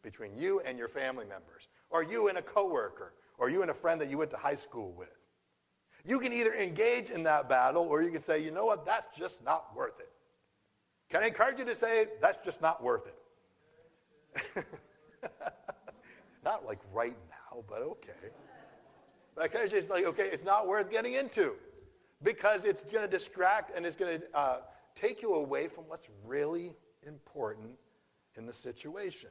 [0.03, 3.75] between you and your family members, or you and a coworker, or you and a
[3.75, 5.17] friend that you went to high school with.
[6.05, 9.17] You can either engage in that battle, or you can say, you know what, that's
[9.17, 10.11] just not worth it.
[11.11, 14.65] Can I encourage you to say, that's just not worth it?
[16.45, 18.31] not like right now, but okay.
[19.35, 21.55] But I encourage you to say, okay, it's not worth getting into
[22.23, 24.59] because it's going to distract and it's going to uh,
[24.95, 26.75] take you away from what's really
[27.07, 27.71] important
[28.37, 29.31] in the situation.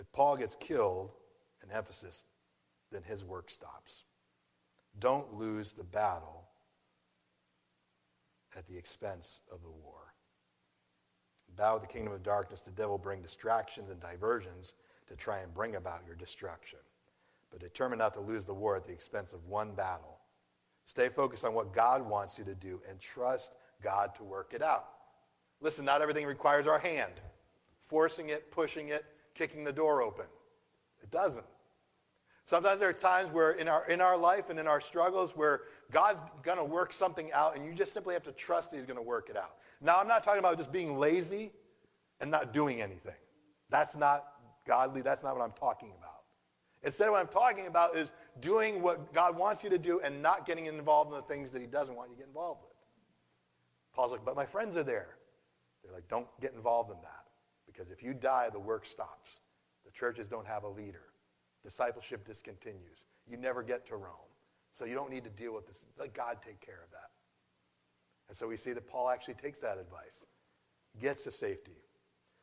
[0.00, 1.12] If Paul gets killed
[1.62, 2.24] in Ephesus,
[2.90, 4.04] then his work stops.
[4.98, 6.43] Don't lose the battle
[8.56, 10.14] at the expense of the war.
[11.56, 14.74] Bow the kingdom of darkness, the devil bring distractions and diversions
[15.08, 16.78] to try and bring about your destruction.
[17.50, 20.18] But determine not to lose the war at the expense of one battle.
[20.84, 24.62] Stay focused on what God wants you to do and trust God to work it
[24.62, 24.86] out.
[25.60, 27.12] Listen, not everything requires our hand.
[27.86, 30.26] Forcing it, pushing it, kicking the door open.
[31.02, 31.46] It doesn't.
[32.46, 35.62] Sometimes there are times where in our, in our life and in our struggles where
[35.90, 38.98] God's going to work something out and you just simply have to trust He's going
[38.98, 39.56] to work it out.
[39.80, 41.52] Now, I'm not talking about just being lazy
[42.20, 43.14] and not doing anything.
[43.70, 44.26] That's not
[44.66, 45.00] godly.
[45.00, 46.10] That's not what I'm talking about.
[46.82, 50.44] Instead, what I'm talking about is doing what God wants you to do and not
[50.44, 52.72] getting involved in the things that He doesn't want you to get involved with.
[53.94, 55.16] Paul's like, but my friends are there.
[55.82, 57.24] They're like, don't get involved in that.
[57.66, 59.40] Because if you die, the work stops.
[59.86, 61.04] The churches don't have a leader.
[61.64, 63.02] Discipleship discontinues.
[63.28, 64.30] You never get to Rome.
[64.72, 65.80] So you don't need to deal with this.
[65.98, 67.10] Let God take care of that.
[68.28, 70.26] And so we see that Paul actually takes that advice,
[71.00, 71.76] gets to safety.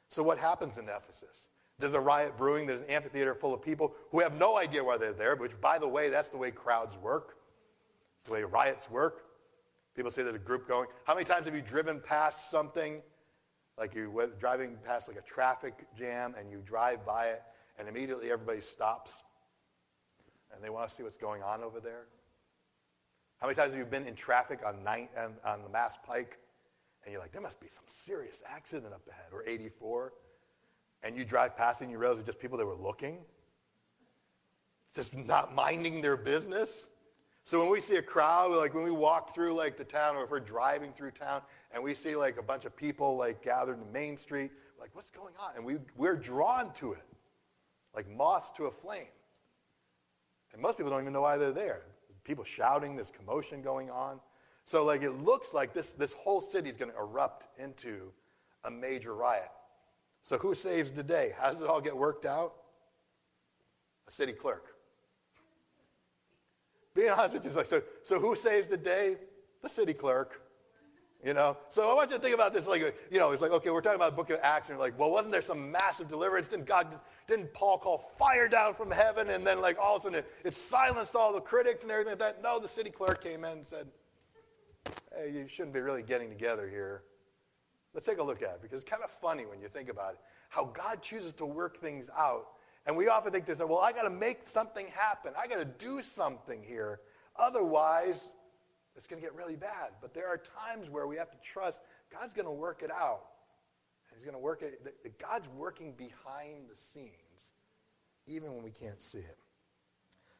[0.09, 1.47] So what happens in Ephesus?
[1.79, 2.67] There's a riot brewing.
[2.67, 5.79] There's an amphitheater full of people who have no idea why they're there, which, by
[5.79, 7.37] the way, that's the way crowds work,
[8.25, 9.23] the way riots work.
[9.95, 10.87] People say there's a group going.
[11.05, 13.01] How many times have you driven past something,
[13.77, 17.41] like you're driving past like a traffic jam, and you drive by it,
[17.81, 19.11] and immediately everybody stops,
[20.53, 22.05] and they want to see what's going on over there?
[23.39, 26.37] How many times have you been in traffic on, nine, on, on the Mass Pike,
[27.03, 30.13] and you're like, there must be some serious accident up ahead, or 84?
[31.03, 33.17] and you drive past and you realize it's just people that were looking,
[34.93, 36.87] just not minding their business.
[37.43, 40.23] So when we see a crowd, like when we walk through like the town, or
[40.23, 41.41] if we're driving through town,
[41.71, 44.91] and we see like a bunch of people like gathered in the Main Street, like
[44.93, 45.55] what's going on?
[45.55, 47.03] And we we're drawn to it,
[47.95, 49.07] like moths to a flame.
[50.53, 51.81] And most people don't even know why they're there.
[52.23, 54.19] People shouting, there's commotion going on.
[54.65, 58.11] So like it looks like this this whole city is going to erupt into
[58.63, 59.49] a major riot.
[60.23, 61.33] So who saves the day?
[61.37, 62.53] How does it all get worked out?
[64.07, 64.65] A city clerk.
[66.93, 69.15] Being honest with you, like, so, so who saves the day?
[69.63, 70.41] The city clerk.
[71.23, 71.55] You know?
[71.69, 72.81] So I want you to think about this like,
[73.11, 75.11] you know, it's like, okay, we're talking about the book of Acts, and like, well,
[75.11, 76.47] wasn't there some massive deliverance?
[76.47, 76.87] Didn't God,
[77.27, 80.31] didn't Paul call fire down from heaven, and then like all of a sudden it,
[80.43, 82.41] it silenced all the critics and everything like that?
[82.41, 83.87] No, the city clerk came in and said,
[85.15, 87.03] hey, you shouldn't be really getting together here.
[87.93, 90.13] Let's take a look at it because it's kind of funny when you think about
[90.13, 90.19] it.
[90.49, 92.47] How God chooses to work things out.
[92.87, 95.33] And we often think this, well, I got to make something happen.
[95.37, 97.01] I got to do something here.
[97.35, 98.29] Otherwise,
[98.95, 99.91] it's going to get really bad.
[100.01, 101.79] But there are times where we have to trust
[102.11, 103.23] God's going to work it out.
[104.09, 105.17] And he's going to work it.
[105.19, 107.53] God's working behind the scenes,
[108.27, 109.37] even when we can't see it.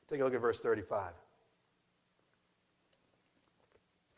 [0.09, 1.13] Take a look at verse 35.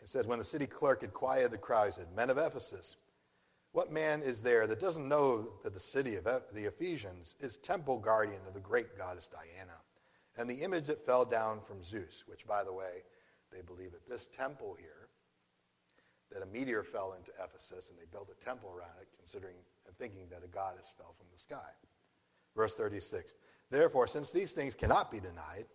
[0.01, 2.97] It says, When the city clerk had quieted the crowd, he said, Men of Ephesus,
[3.71, 7.99] what man is there that doesn't know that the city of the Ephesians is temple
[7.99, 9.77] guardian of the great goddess Diana
[10.37, 13.03] and the image that fell down from Zeus, which, by the way,
[13.53, 15.09] they believe that this temple here,
[16.31, 19.55] that a meteor fell into Ephesus and they built a temple around it, considering
[19.87, 21.71] and thinking that a goddess fell from the sky.
[22.55, 23.33] Verse 36
[23.69, 25.65] Therefore, since these things cannot be denied,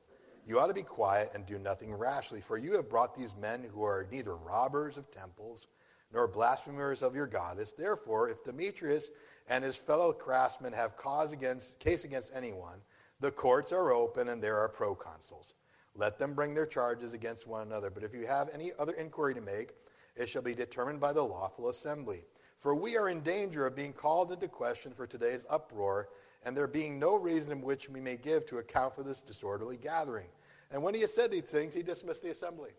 [0.46, 3.66] you ought to be quiet and do nothing rashly, for you have brought these men
[3.72, 5.66] who are neither robbers of temples
[6.12, 7.72] nor blasphemers of your goddess.
[7.72, 9.10] Therefore, if Demetrius
[9.48, 12.78] and his fellow craftsmen have cause against, case against anyone,
[13.20, 15.54] the courts are open and there are proconsuls.
[15.98, 17.90] Let them bring their charges against one another.
[17.90, 19.72] But if you have any other inquiry to make,
[20.14, 22.24] it shall be determined by the lawful assembly.
[22.60, 26.08] For we are in danger of being called into question for today's uproar,
[26.44, 29.76] and there being no reason in which we may give to account for this disorderly
[29.76, 30.28] gathering.
[30.70, 32.70] And when he has said these things, he dismissed the assembly.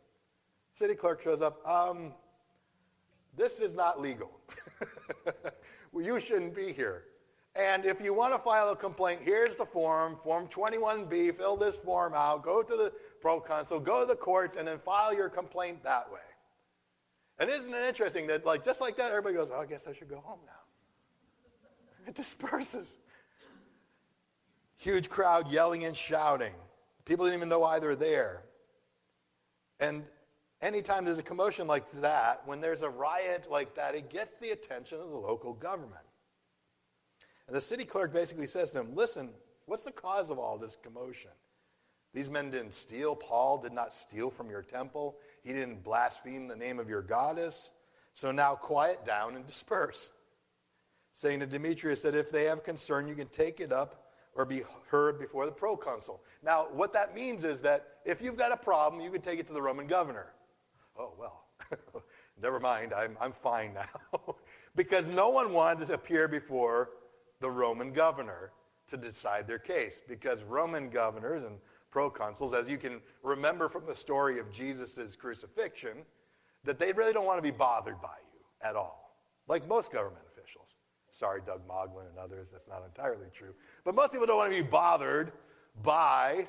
[0.74, 1.66] City clerk shows up.
[1.68, 2.14] Um,
[3.36, 4.32] this is not legal.
[5.94, 7.04] you shouldn't be here.
[7.56, 11.76] And if you want to file a complaint, here's the form, Form 21B, fill this
[11.76, 15.84] form out, go to the proconsul, go to the courts, and then file your complaint
[15.84, 16.20] that way.
[17.40, 20.10] And isn't it interesting that, like, just like that, everybody goes, I guess I should
[20.10, 20.54] go home now.
[22.08, 22.88] It disperses.
[24.78, 26.54] Huge crowd yelling and shouting.
[27.06, 28.44] People didn't even know why they're there.
[29.80, 30.04] And
[30.62, 34.52] anytime there's a commotion like that, when there's a riot like that, it gets the
[34.52, 36.09] attention of the local government.
[37.50, 39.32] And the city clerk basically says to him, Listen,
[39.66, 41.32] what's the cause of all this commotion?
[42.14, 43.16] These men didn't steal.
[43.16, 45.16] Paul did not steal from your temple.
[45.42, 47.72] He didn't blaspheme the name of your goddess.
[48.14, 50.12] So now quiet down and disperse.
[51.12, 54.62] Saying to Demetrius that if they have concern, you can take it up or be
[54.88, 56.22] heard before the proconsul.
[56.44, 59.48] Now, what that means is that if you've got a problem, you can take it
[59.48, 60.28] to the Roman governor.
[60.96, 61.46] Oh, well,
[62.42, 64.36] Never mind, I'm, I'm fine now.
[64.76, 66.92] because no one wanted to appear before
[67.40, 68.52] the Roman governor
[68.90, 70.02] to decide their case.
[70.08, 71.58] Because Roman governors and
[71.94, 75.98] proconsuls, as you can remember from the story of Jesus' crucifixion,
[76.64, 79.16] that they really don't want to be bothered by you at all,
[79.48, 80.68] like most government officials.
[81.12, 83.54] Sorry, Doug Moglin and others, that's not entirely true.
[83.84, 85.32] But most people don't want to be bothered
[85.82, 86.48] by,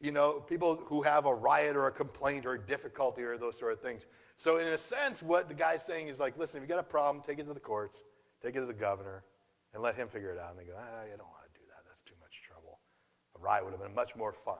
[0.00, 3.58] you know, people who have a riot or a complaint or a difficulty or those
[3.58, 4.06] sort of things.
[4.36, 6.82] So, in a sense, what the guy's saying is like, listen, if you got a
[6.82, 8.02] problem, take it to the courts,
[8.42, 9.22] take it to the governor,
[9.74, 10.50] and let him figure it out.
[10.50, 11.82] And they go, ah, you don't want to do that.
[11.86, 12.78] That's too much trouble.
[13.36, 14.58] A riot would have been much more fun.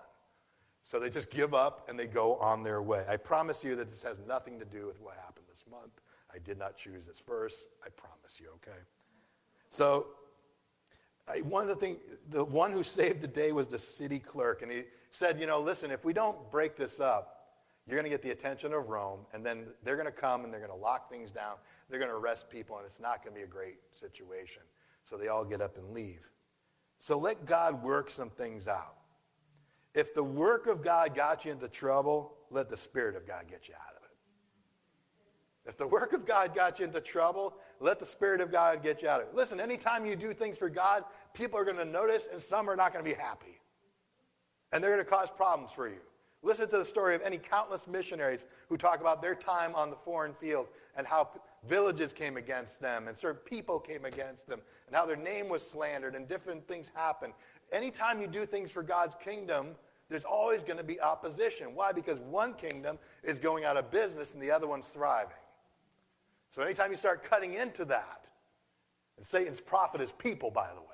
[0.84, 3.04] So they just give up and they go on their way.
[3.08, 6.00] I promise you that this has nothing to do with what happened this month.
[6.34, 7.66] I did not choose this verse.
[7.84, 8.78] I promise you, okay?
[9.68, 10.06] So
[11.28, 11.98] I, one of the things,
[12.30, 14.62] the one who saved the day was the city clerk.
[14.62, 17.38] And he said, you know, listen, if we don't break this up,
[17.86, 20.52] you're going to get the attention of Rome, and then they're going to come and
[20.52, 21.56] they're going to lock things down.
[21.90, 24.62] They're going to arrest people, and it's not going to be a great situation.
[25.04, 26.28] So they all get up and leave.
[26.98, 28.96] So let God work some things out.
[29.94, 33.68] If the work of God got you into trouble, let the Spirit of God get
[33.68, 35.68] you out of it.
[35.68, 39.02] If the work of God got you into trouble, let the Spirit of God get
[39.02, 39.34] you out of it.
[39.34, 42.76] Listen, anytime you do things for God, people are going to notice, and some are
[42.76, 43.60] not going to be happy.
[44.72, 46.00] And they're going to cause problems for you.
[46.42, 49.96] Listen to the story of any countless missionaries who talk about their time on the
[49.96, 51.28] foreign field and how
[51.68, 55.66] villages came against them and certain people came against them and how their name was
[55.66, 57.32] slandered and different things happened.
[57.72, 59.68] Anytime you do things for God's kingdom,
[60.08, 61.74] there's always going to be opposition.
[61.74, 61.92] Why?
[61.92, 65.32] Because one kingdom is going out of business and the other one's thriving.
[66.50, 68.26] So anytime you start cutting into that,
[69.16, 70.88] and Satan's profit is people, by the way,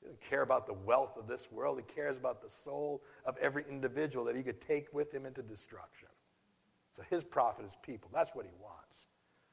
[0.00, 1.82] he doesn't care about the wealth of this world.
[1.84, 5.42] He cares about the soul of every individual that he could take with him into
[5.42, 6.08] destruction.
[6.92, 8.10] So his profit is people.
[8.12, 9.07] That's what he wants.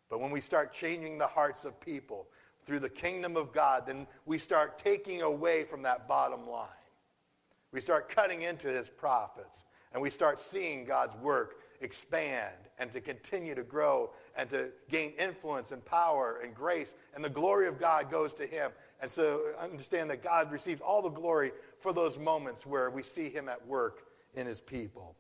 [0.10, 2.28] But when we start changing the hearts of people
[2.66, 6.68] through the kingdom of God, then we start taking away from that bottom line.
[7.72, 13.00] We start cutting into his profits and we start seeing God's work expand and to
[13.00, 17.80] continue to grow and to gain influence and power and grace, and the glory of
[17.80, 18.72] God goes to him.
[19.02, 23.30] And so understand that God receives all the glory for those moments where we see
[23.30, 24.04] him at work
[24.36, 25.16] in his people.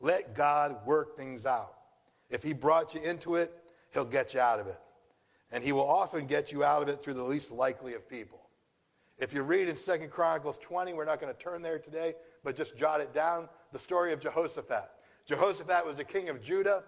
[0.00, 1.74] Let God work things out.
[2.30, 3.52] If he brought you into it,
[3.92, 4.78] he'll get you out of it.
[5.52, 8.40] And he will often get you out of it through the least likely of people.
[9.18, 12.56] If you read in 2 Chronicles 20, we're not going to turn there today, but
[12.56, 14.90] just jot it down, the story of Jehoshaphat.
[15.26, 16.82] Jehoshaphat was a king of Judah,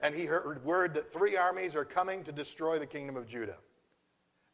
[0.00, 3.56] and he heard word that three armies are coming to destroy the kingdom of Judah.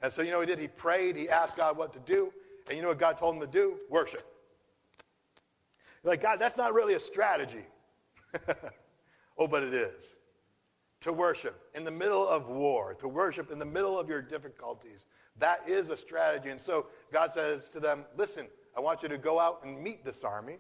[0.01, 0.63] And so, you know what he did?
[0.63, 2.33] He prayed, he asked God what to do,
[2.69, 3.77] and you know what God told him to do?
[3.91, 4.25] Worship.
[6.03, 7.67] like, God, that's not really a strategy.
[9.39, 10.15] oh, but it is.
[11.01, 15.07] To worship in the middle of war, to worship in the middle of your difficulties.
[15.39, 16.51] That is a strategy.
[16.51, 18.47] And so God says to them, Listen,
[18.77, 20.59] I want you to go out and meet this army.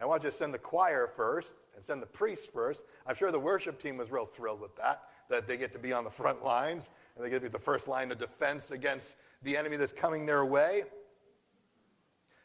[0.00, 2.80] I want you to send the choir first and send the priests first.
[3.06, 5.92] I'm sure the worship team was real thrilled with that, that they get to be
[5.92, 9.16] on the front lines and they get to be the first line of defense against
[9.42, 10.84] the enemy that's coming their way.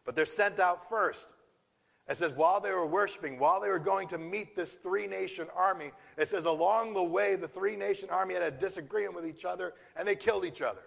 [0.03, 1.33] But they're sent out first.
[2.09, 5.47] It says, while they were worshiping, while they were going to meet this three nation
[5.55, 9.45] army, it says, along the way, the three nation army had a disagreement with each
[9.45, 10.81] other and they killed each other.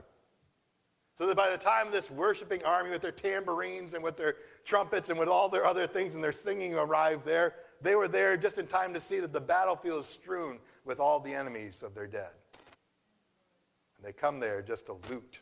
[1.17, 5.09] So that by the time this worshiping army with their tambourines and with their trumpets
[5.09, 8.59] and with all their other things and their singing arrived there, they were there just
[8.59, 12.07] in time to see that the battlefield is strewn with all the enemies of their
[12.07, 12.31] dead.
[13.97, 15.41] And they come there just to loot,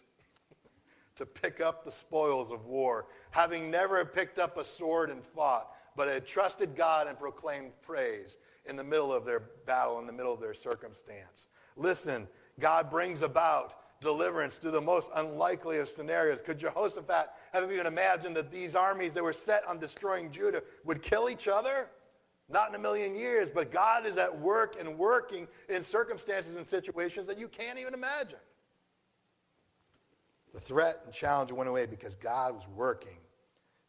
[1.16, 5.72] to pick up the spoils of war, having never picked up a sword and fought,
[5.96, 10.12] but had trusted God and proclaimed praise in the middle of their battle, in the
[10.12, 11.48] middle of their circumstance.
[11.76, 12.28] Listen,
[12.60, 16.42] God brings about deliverance through the most unlikely of scenarios.
[16.42, 21.02] Could Jehoshaphat have even imagined that these armies that were set on destroying Judah would
[21.02, 21.88] kill each other?
[22.48, 26.64] Not in a million years, but God is at work and working in circumstances and
[26.64, 28.38] situations that you can't even imagine.
[30.54, 33.18] The threat and challenge went away because God was working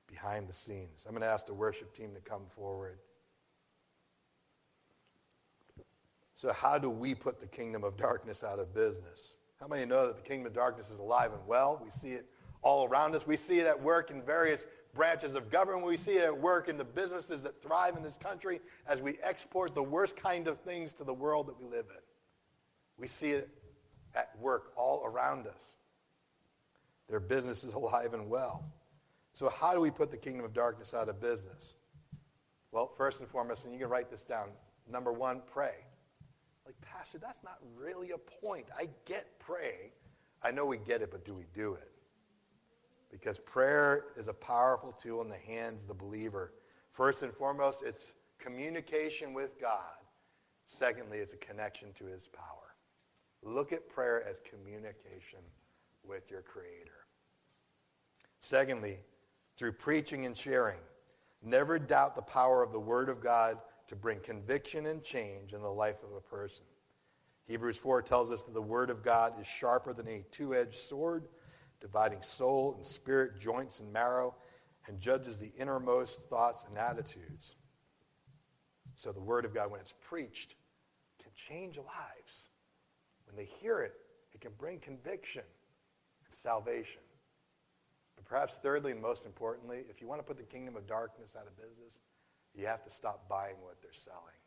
[0.07, 1.05] behind the scenes.
[1.05, 2.97] I'm going to ask the worship team to come forward.
[6.34, 9.36] So, how do we put the kingdom of darkness out of business?
[9.59, 11.80] How many know that the kingdom of darkness is alive and well?
[11.84, 12.26] We see it
[12.63, 13.28] all around us.
[13.28, 15.86] We see it at work in various branches of government.
[15.86, 19.18] We see it at work in the businesses that thrive in this country as we
[19.22, 22.01] export the worst kind of things to the world that we live in.
[22.97, 23.49] We see it
[24.16, 25.76] at work all around us.
[27.10, 28.64] Their business is alive and well.
[29.34, 31.76] So, how do we put the kingdom of darkness out of business?
[32.72, 34.49] Well, first and foremost, and you can write this down.
[34.89, 35.76] Number one, pray.
[36.66, 38.66] Like, Pastor, that's not really a point.
[38.78, 39.91] I get praying.
[40.41, 41.91] I know we get it, but do we do it?
[43.12, 46.53] Because prayer is a powerful tool in the hands of the believer.
[46.91, 49.95] First and foremost, it's communication with God.
[50.66, 52.76] Secondly, it's a connection to his power.
[53.43, 55.39] Look at prayer as communication
[56.08, 56.91] with your Creator.
[58.39, 58.97] Secondly,
[59.58, 60.80] through preaching and sharing,
[61.41, 65.62] never doubt the power of the Word of God to bring conviction and change in
[65.62, 66.66] the life of a person.
[67.45, 70.76] Hebrews 4 tells us that the Word of God is sharper than a two edged
[70.76, 71.28] sword,
[71.80, 74.36] dividing soul and spirit, joints and marrow,
[74.88, 77.56] and judges the innermost thoughts and attitudes.
[78.95, 80.56] So the Word of God, when it's preached,
[81.22, 82.49] can change lives.
[83.26, 83.93] When they hear it,
[84.34, 85.43] it can bring conviction
[86.46, 87.02] salvation.
[88.16, 91.32] But perhaps thirdly and most importantly, if you want to put the kingdom of darkness
[91.36, 91.93] out of business,
[92.54, 94.39] you have to stop buying what they're selling.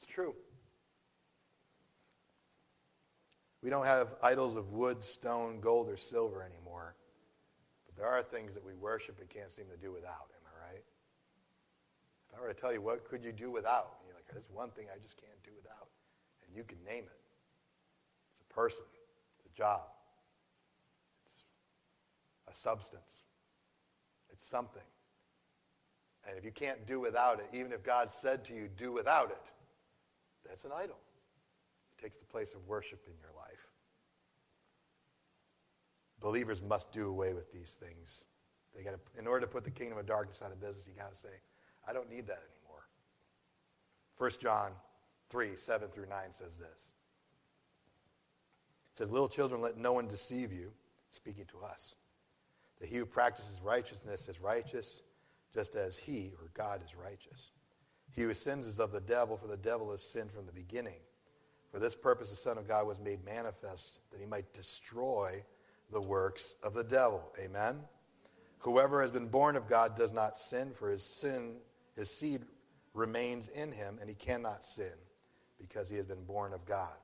[0.00, 0.34] It's true.
[3.60, 6.94] We don't have idols of wood, stone, gold, or silver anymore.
[7.86, 10.30] But there are things that we worship and can't seem to do without.
[10.30, 10.84] Am I right?
[12.30, 14.48] If I were to tell you what could you do without, And you're like, there's
[14.52, 15.88] one thing I just can't do without.
[16.46, 17.17] And you can name it.
[18.58, 18.86] Person.
[19.36, 19.82] It's a job.
[21.28, 21.44] It's
[22.50, 23.22] a substance.
[24.32, 24.82] It's something.
[26.26, 29.30] And if you can't do without it, even if God said to you, do without
[29.30, 29.52] it,
[30.44, 30.96] that's an idol.
[31.96, 33.68] It takes the place of worship in your life.
[36.20, 38.24] Believers must do away with these things.
[38.74, 41.12] They gotta, in order to put the kingdom of darkness out of business, you got
[41.12, 41.28] to say,
[41.88, 42.88] I don't need that anymore.
[44.16, 44.72] 1 John
[45.30, 46.94] 3, 7 through 9 says this.
[48.98, 50.72] Says, Little children, let no one deceive you,
[51.12, 51.94] speaking to us.
[52.80, 55.02] That he who practices righteousness is righteous,
[55.54, 57.52] just as he, or God, is righteous.
[58.10, 60.98] He who sins is of the devil, for the devil has sinned from the beginning.
[61.70, 65.44] For this purpose the Son of God was made manifest, that he might destroy
[65.92, 67.22] the works of the devil.
[67.38, 67.78] Amen?
[68.58, 71.58] Whoever has been born of God does not sin, for his sin,
[71.94, 72.42] his seed
[72.94, 74.94] remains in him, and he cannot sin
[75.56, 76.96] because he has been born of God.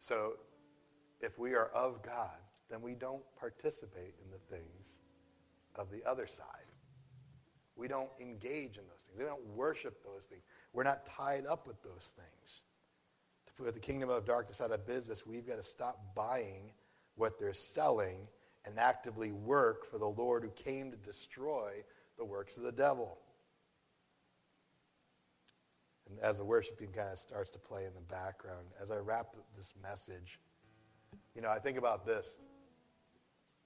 [0.00, 0.34] So,
[1.20, 2.38] if we are of God,
[2.70, 4.86] then we don't participate in the things
[5.76, 6.46] of the other side.
[7.76, 9.18] We don't engage in those things.
[9.18, 10.42] We don't worship those things.
[10.72, 12.62] We're not tied up with those things.
[13.46, 16.72] To put the kingdom of darkness out of business, we've got to stop buying
[17.16, 18.26] what they're selling
[18.64, 21.72] and actively work for the Lord who came to destroy
[22.18, 23.18] the works of the devil.
[26.10, 29.28] And as the worshiping kind of starts to play in the background, as I wrap
[29.56, 30.40] this message,
[31.34, 32.26] you know, I think about this.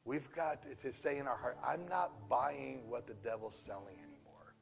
[0.04, 4.54] We've got to say in our heart, I'm not buying what the devil's selling anymore.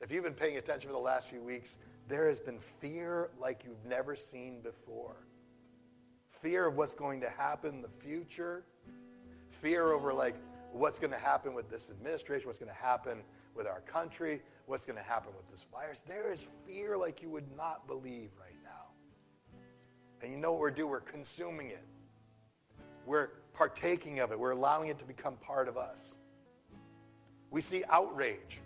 [0.00, 1.76] If you've been paying attention for the last few weeks,
[2.08, 5.26] there has been fear like you've never seen before.
[6.28, 8.64] Fear of what's going to happen in the future.
[9.50, 10.36] Fear over like
[10.72, 13.22] what's going to happen with this administration, what's going to happen
[13.56, 16.00] with our country, what's going to happen with this virus.
[16.06, 18.86] There is fear like you would not believe right now.
[20.22, 20.90] And you know what we're doing?
[20.90, 21.84] We're consuming it.
[23.04, 24.38] We're partaking of it.
[24.38, 26.14] We're allowing it to become part of us.
[27.50, 28.60] We see outrage.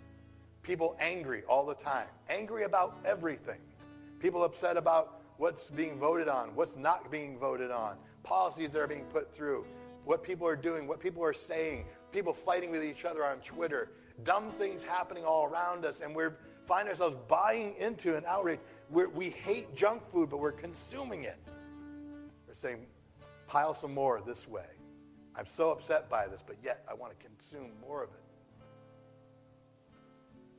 [0.61, 3.59] People angry all the time, angry about everything.
[4.19, 8.87] People upset about what's being voted on, what's not being voted on, policies that are
[8.87, 9.65] being put through,
[10.05, 13.91] what people are doing, what people are saying, people fighting with each other on Twitter,
[14.23, 18.59] dumb things happening all around us, and we're find ourselves buying into an outrage.
[18.89, 21.37] We're, we hate junk food, but we're consuming it.
[22.47, 22.85] We're saying,
[23.47, 24.65] pile some more this way.
[25.35, 28.23] I'm so upset by this, but yet I want to consume more of it.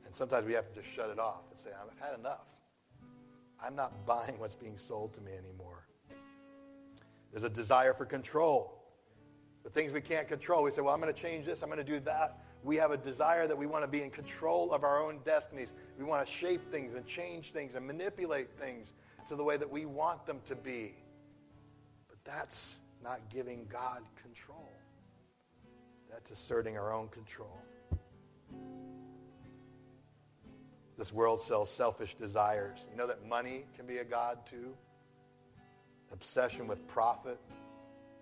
[0.05, 2.45] And sometimes we have to just shut it off and say, I've had enough.
[3.63, 5.87] I'm not buying what's being sold to me anymore.
[7.31, 8.73] There's a desire for control.
[9.63, 11.77] The things we can't control, we say, well, I'm going to change this, I'm going
[11.77, 12.37] to do that.
[12.63, 15.73] We have a desire that we want to be in control of our own destinies.
[15.97, 18.93] We want to shape things and change things and manipulate things
[19.27, 20.95] to the way that we want them to be.
[22.09, 24.69] But that's not giving God control.
[26.09, 27.61] That's asserting our own control.
[30.97, 32.87] This world sells selfish desires.
[32.89, 34.73] You know that money can be a God too?
[36.11, 37.39] Obsession with profit,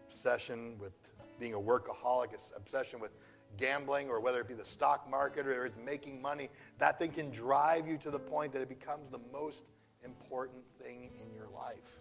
[0.10, 0.94] obsession with
[1.40, 3.12] being a workaholic, obsession with
[3.58, 6.50] gambling, or whether it be the stock market or it's making money.
[6.78, 9.64] That thing can drive you to the point that it becomes the most
[10.04, 12.00] important thing in your life.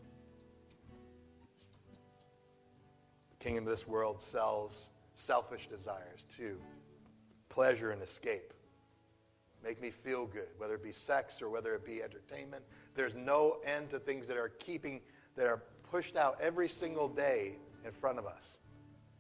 [3.30, 6.58] The kingdom of this world sells selfish desires too
[7.48, 8.52] pleasure and escape
[9.64, 12.62] make me feel good, whether it be sex or whether it be entertainment.
[12.94, 15.00] There's no end to things that are keeping,
[15.36, 18.58] that are pushed out every single day in front of us.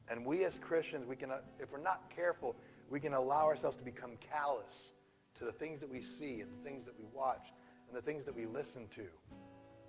[0.08, 2.56] And we as Christians, we can, if we're not careful,
[2.90, 4.92] we can allow ourselves to become callous
[5.38, 7.52] to the things that we see and the things that we watch
[7.88, 9.06] and the things that we listen to,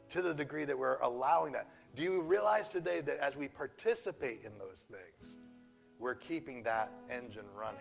[0.09, 1.67] to the degree that we're allowing that.
[1.95, 5.37] Do you realize today that as we participate in those things,
[5.99, 7.79] we're keeping that engine running?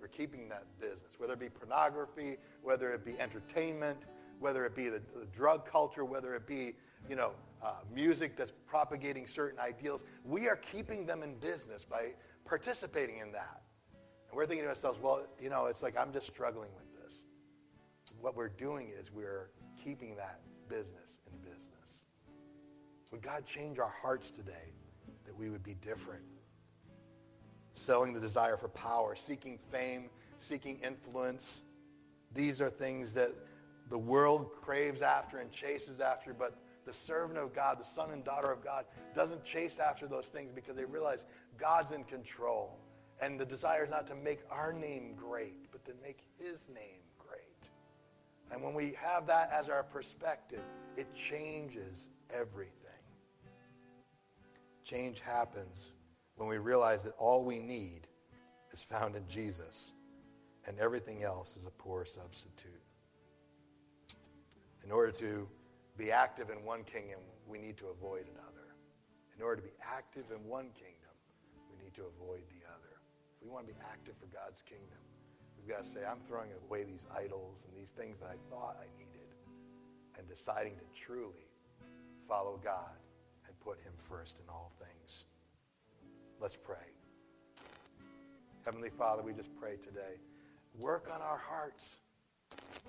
[0.00, 3.98] We're keeping that business, whether it be pornography, whether it be entertainment,
[4.38, 6.74] whether it be the, the drug culture, whether it be,
[7.08, 7.32] you know,
[7.62, 10.04] uh, music that's propagating certain ideals.
[10.24, 13.62] We are keeping them in business by participating in that.
[14.28, 17.24] And we're thinking to ourselves, well, you know, it's like I'm just struggling with this.
[18.20, 19.50] What we're doing is we're
[19.82, 22.04] keeping that business in business.
[23.12, 24.72] Would God change our hearts today
[25.26, 26.22] that we would be different?
[27.80, 31.62] selling the desire for power, seeking fame, seeking influence.
[32.34, 33.30] These are things that
[33.88, 36.58] the world craves after and chases after, but
[36.90, 38.84] the servant of God, the son and daughter of God,
[39.14, 41.24] doesn't chase after those things because they realize
[41.56, 42.76] God's in control.
[43.22, 47.02] And the desire is not to make our name great, but to make his name
[47.16, 47.40] great.
[48.50, 50.62] And when we have that as our perspective,
[50.96, 52.74] it changes everything.
[54.82, 55.90] Change happens
[56.34, 58.08] when we realize that all we need
[58.72, 59.92] is found in Jesus
[60.66, 62.82] and everything else is a poor substitute.
[64.82, 65.46] In order to
[66.00, 68.72] be active in one kingdom, we need to avoid another.
[69.36, 71.12] In order to be active in one kingdom,
[71.68, 72.96] we need to avoid the other.
[73.36, 74.96] If we want to be active for God's kingdom,
[75.60, 78.80] we've got to say, I'm throwing away these idols and these things that I thought
[78.80, 79.28] I needed
[80.16, 81.52] and deciding to truly
[82.26, 82.96] follow God
[83.46, 85.26] and put him first in all things.
[86.40, 86.88] Let's pray.
[88.64, 90.16] Heavenly Father, we just pray today.
[90.78, 91.98] Work on our hearts.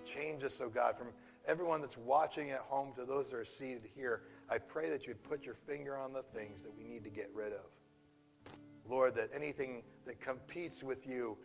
[0.05, 1.07] Change us, oh God, from
[1.47, 4.23] everyone that's watching at home to those that are seated here.
[4.49, 7.29] I pray that you'd put your finger on the things that we need to get
[7.33, 7.65] rid of.
[8.89, 11.37] Lord, that anything that competes with you,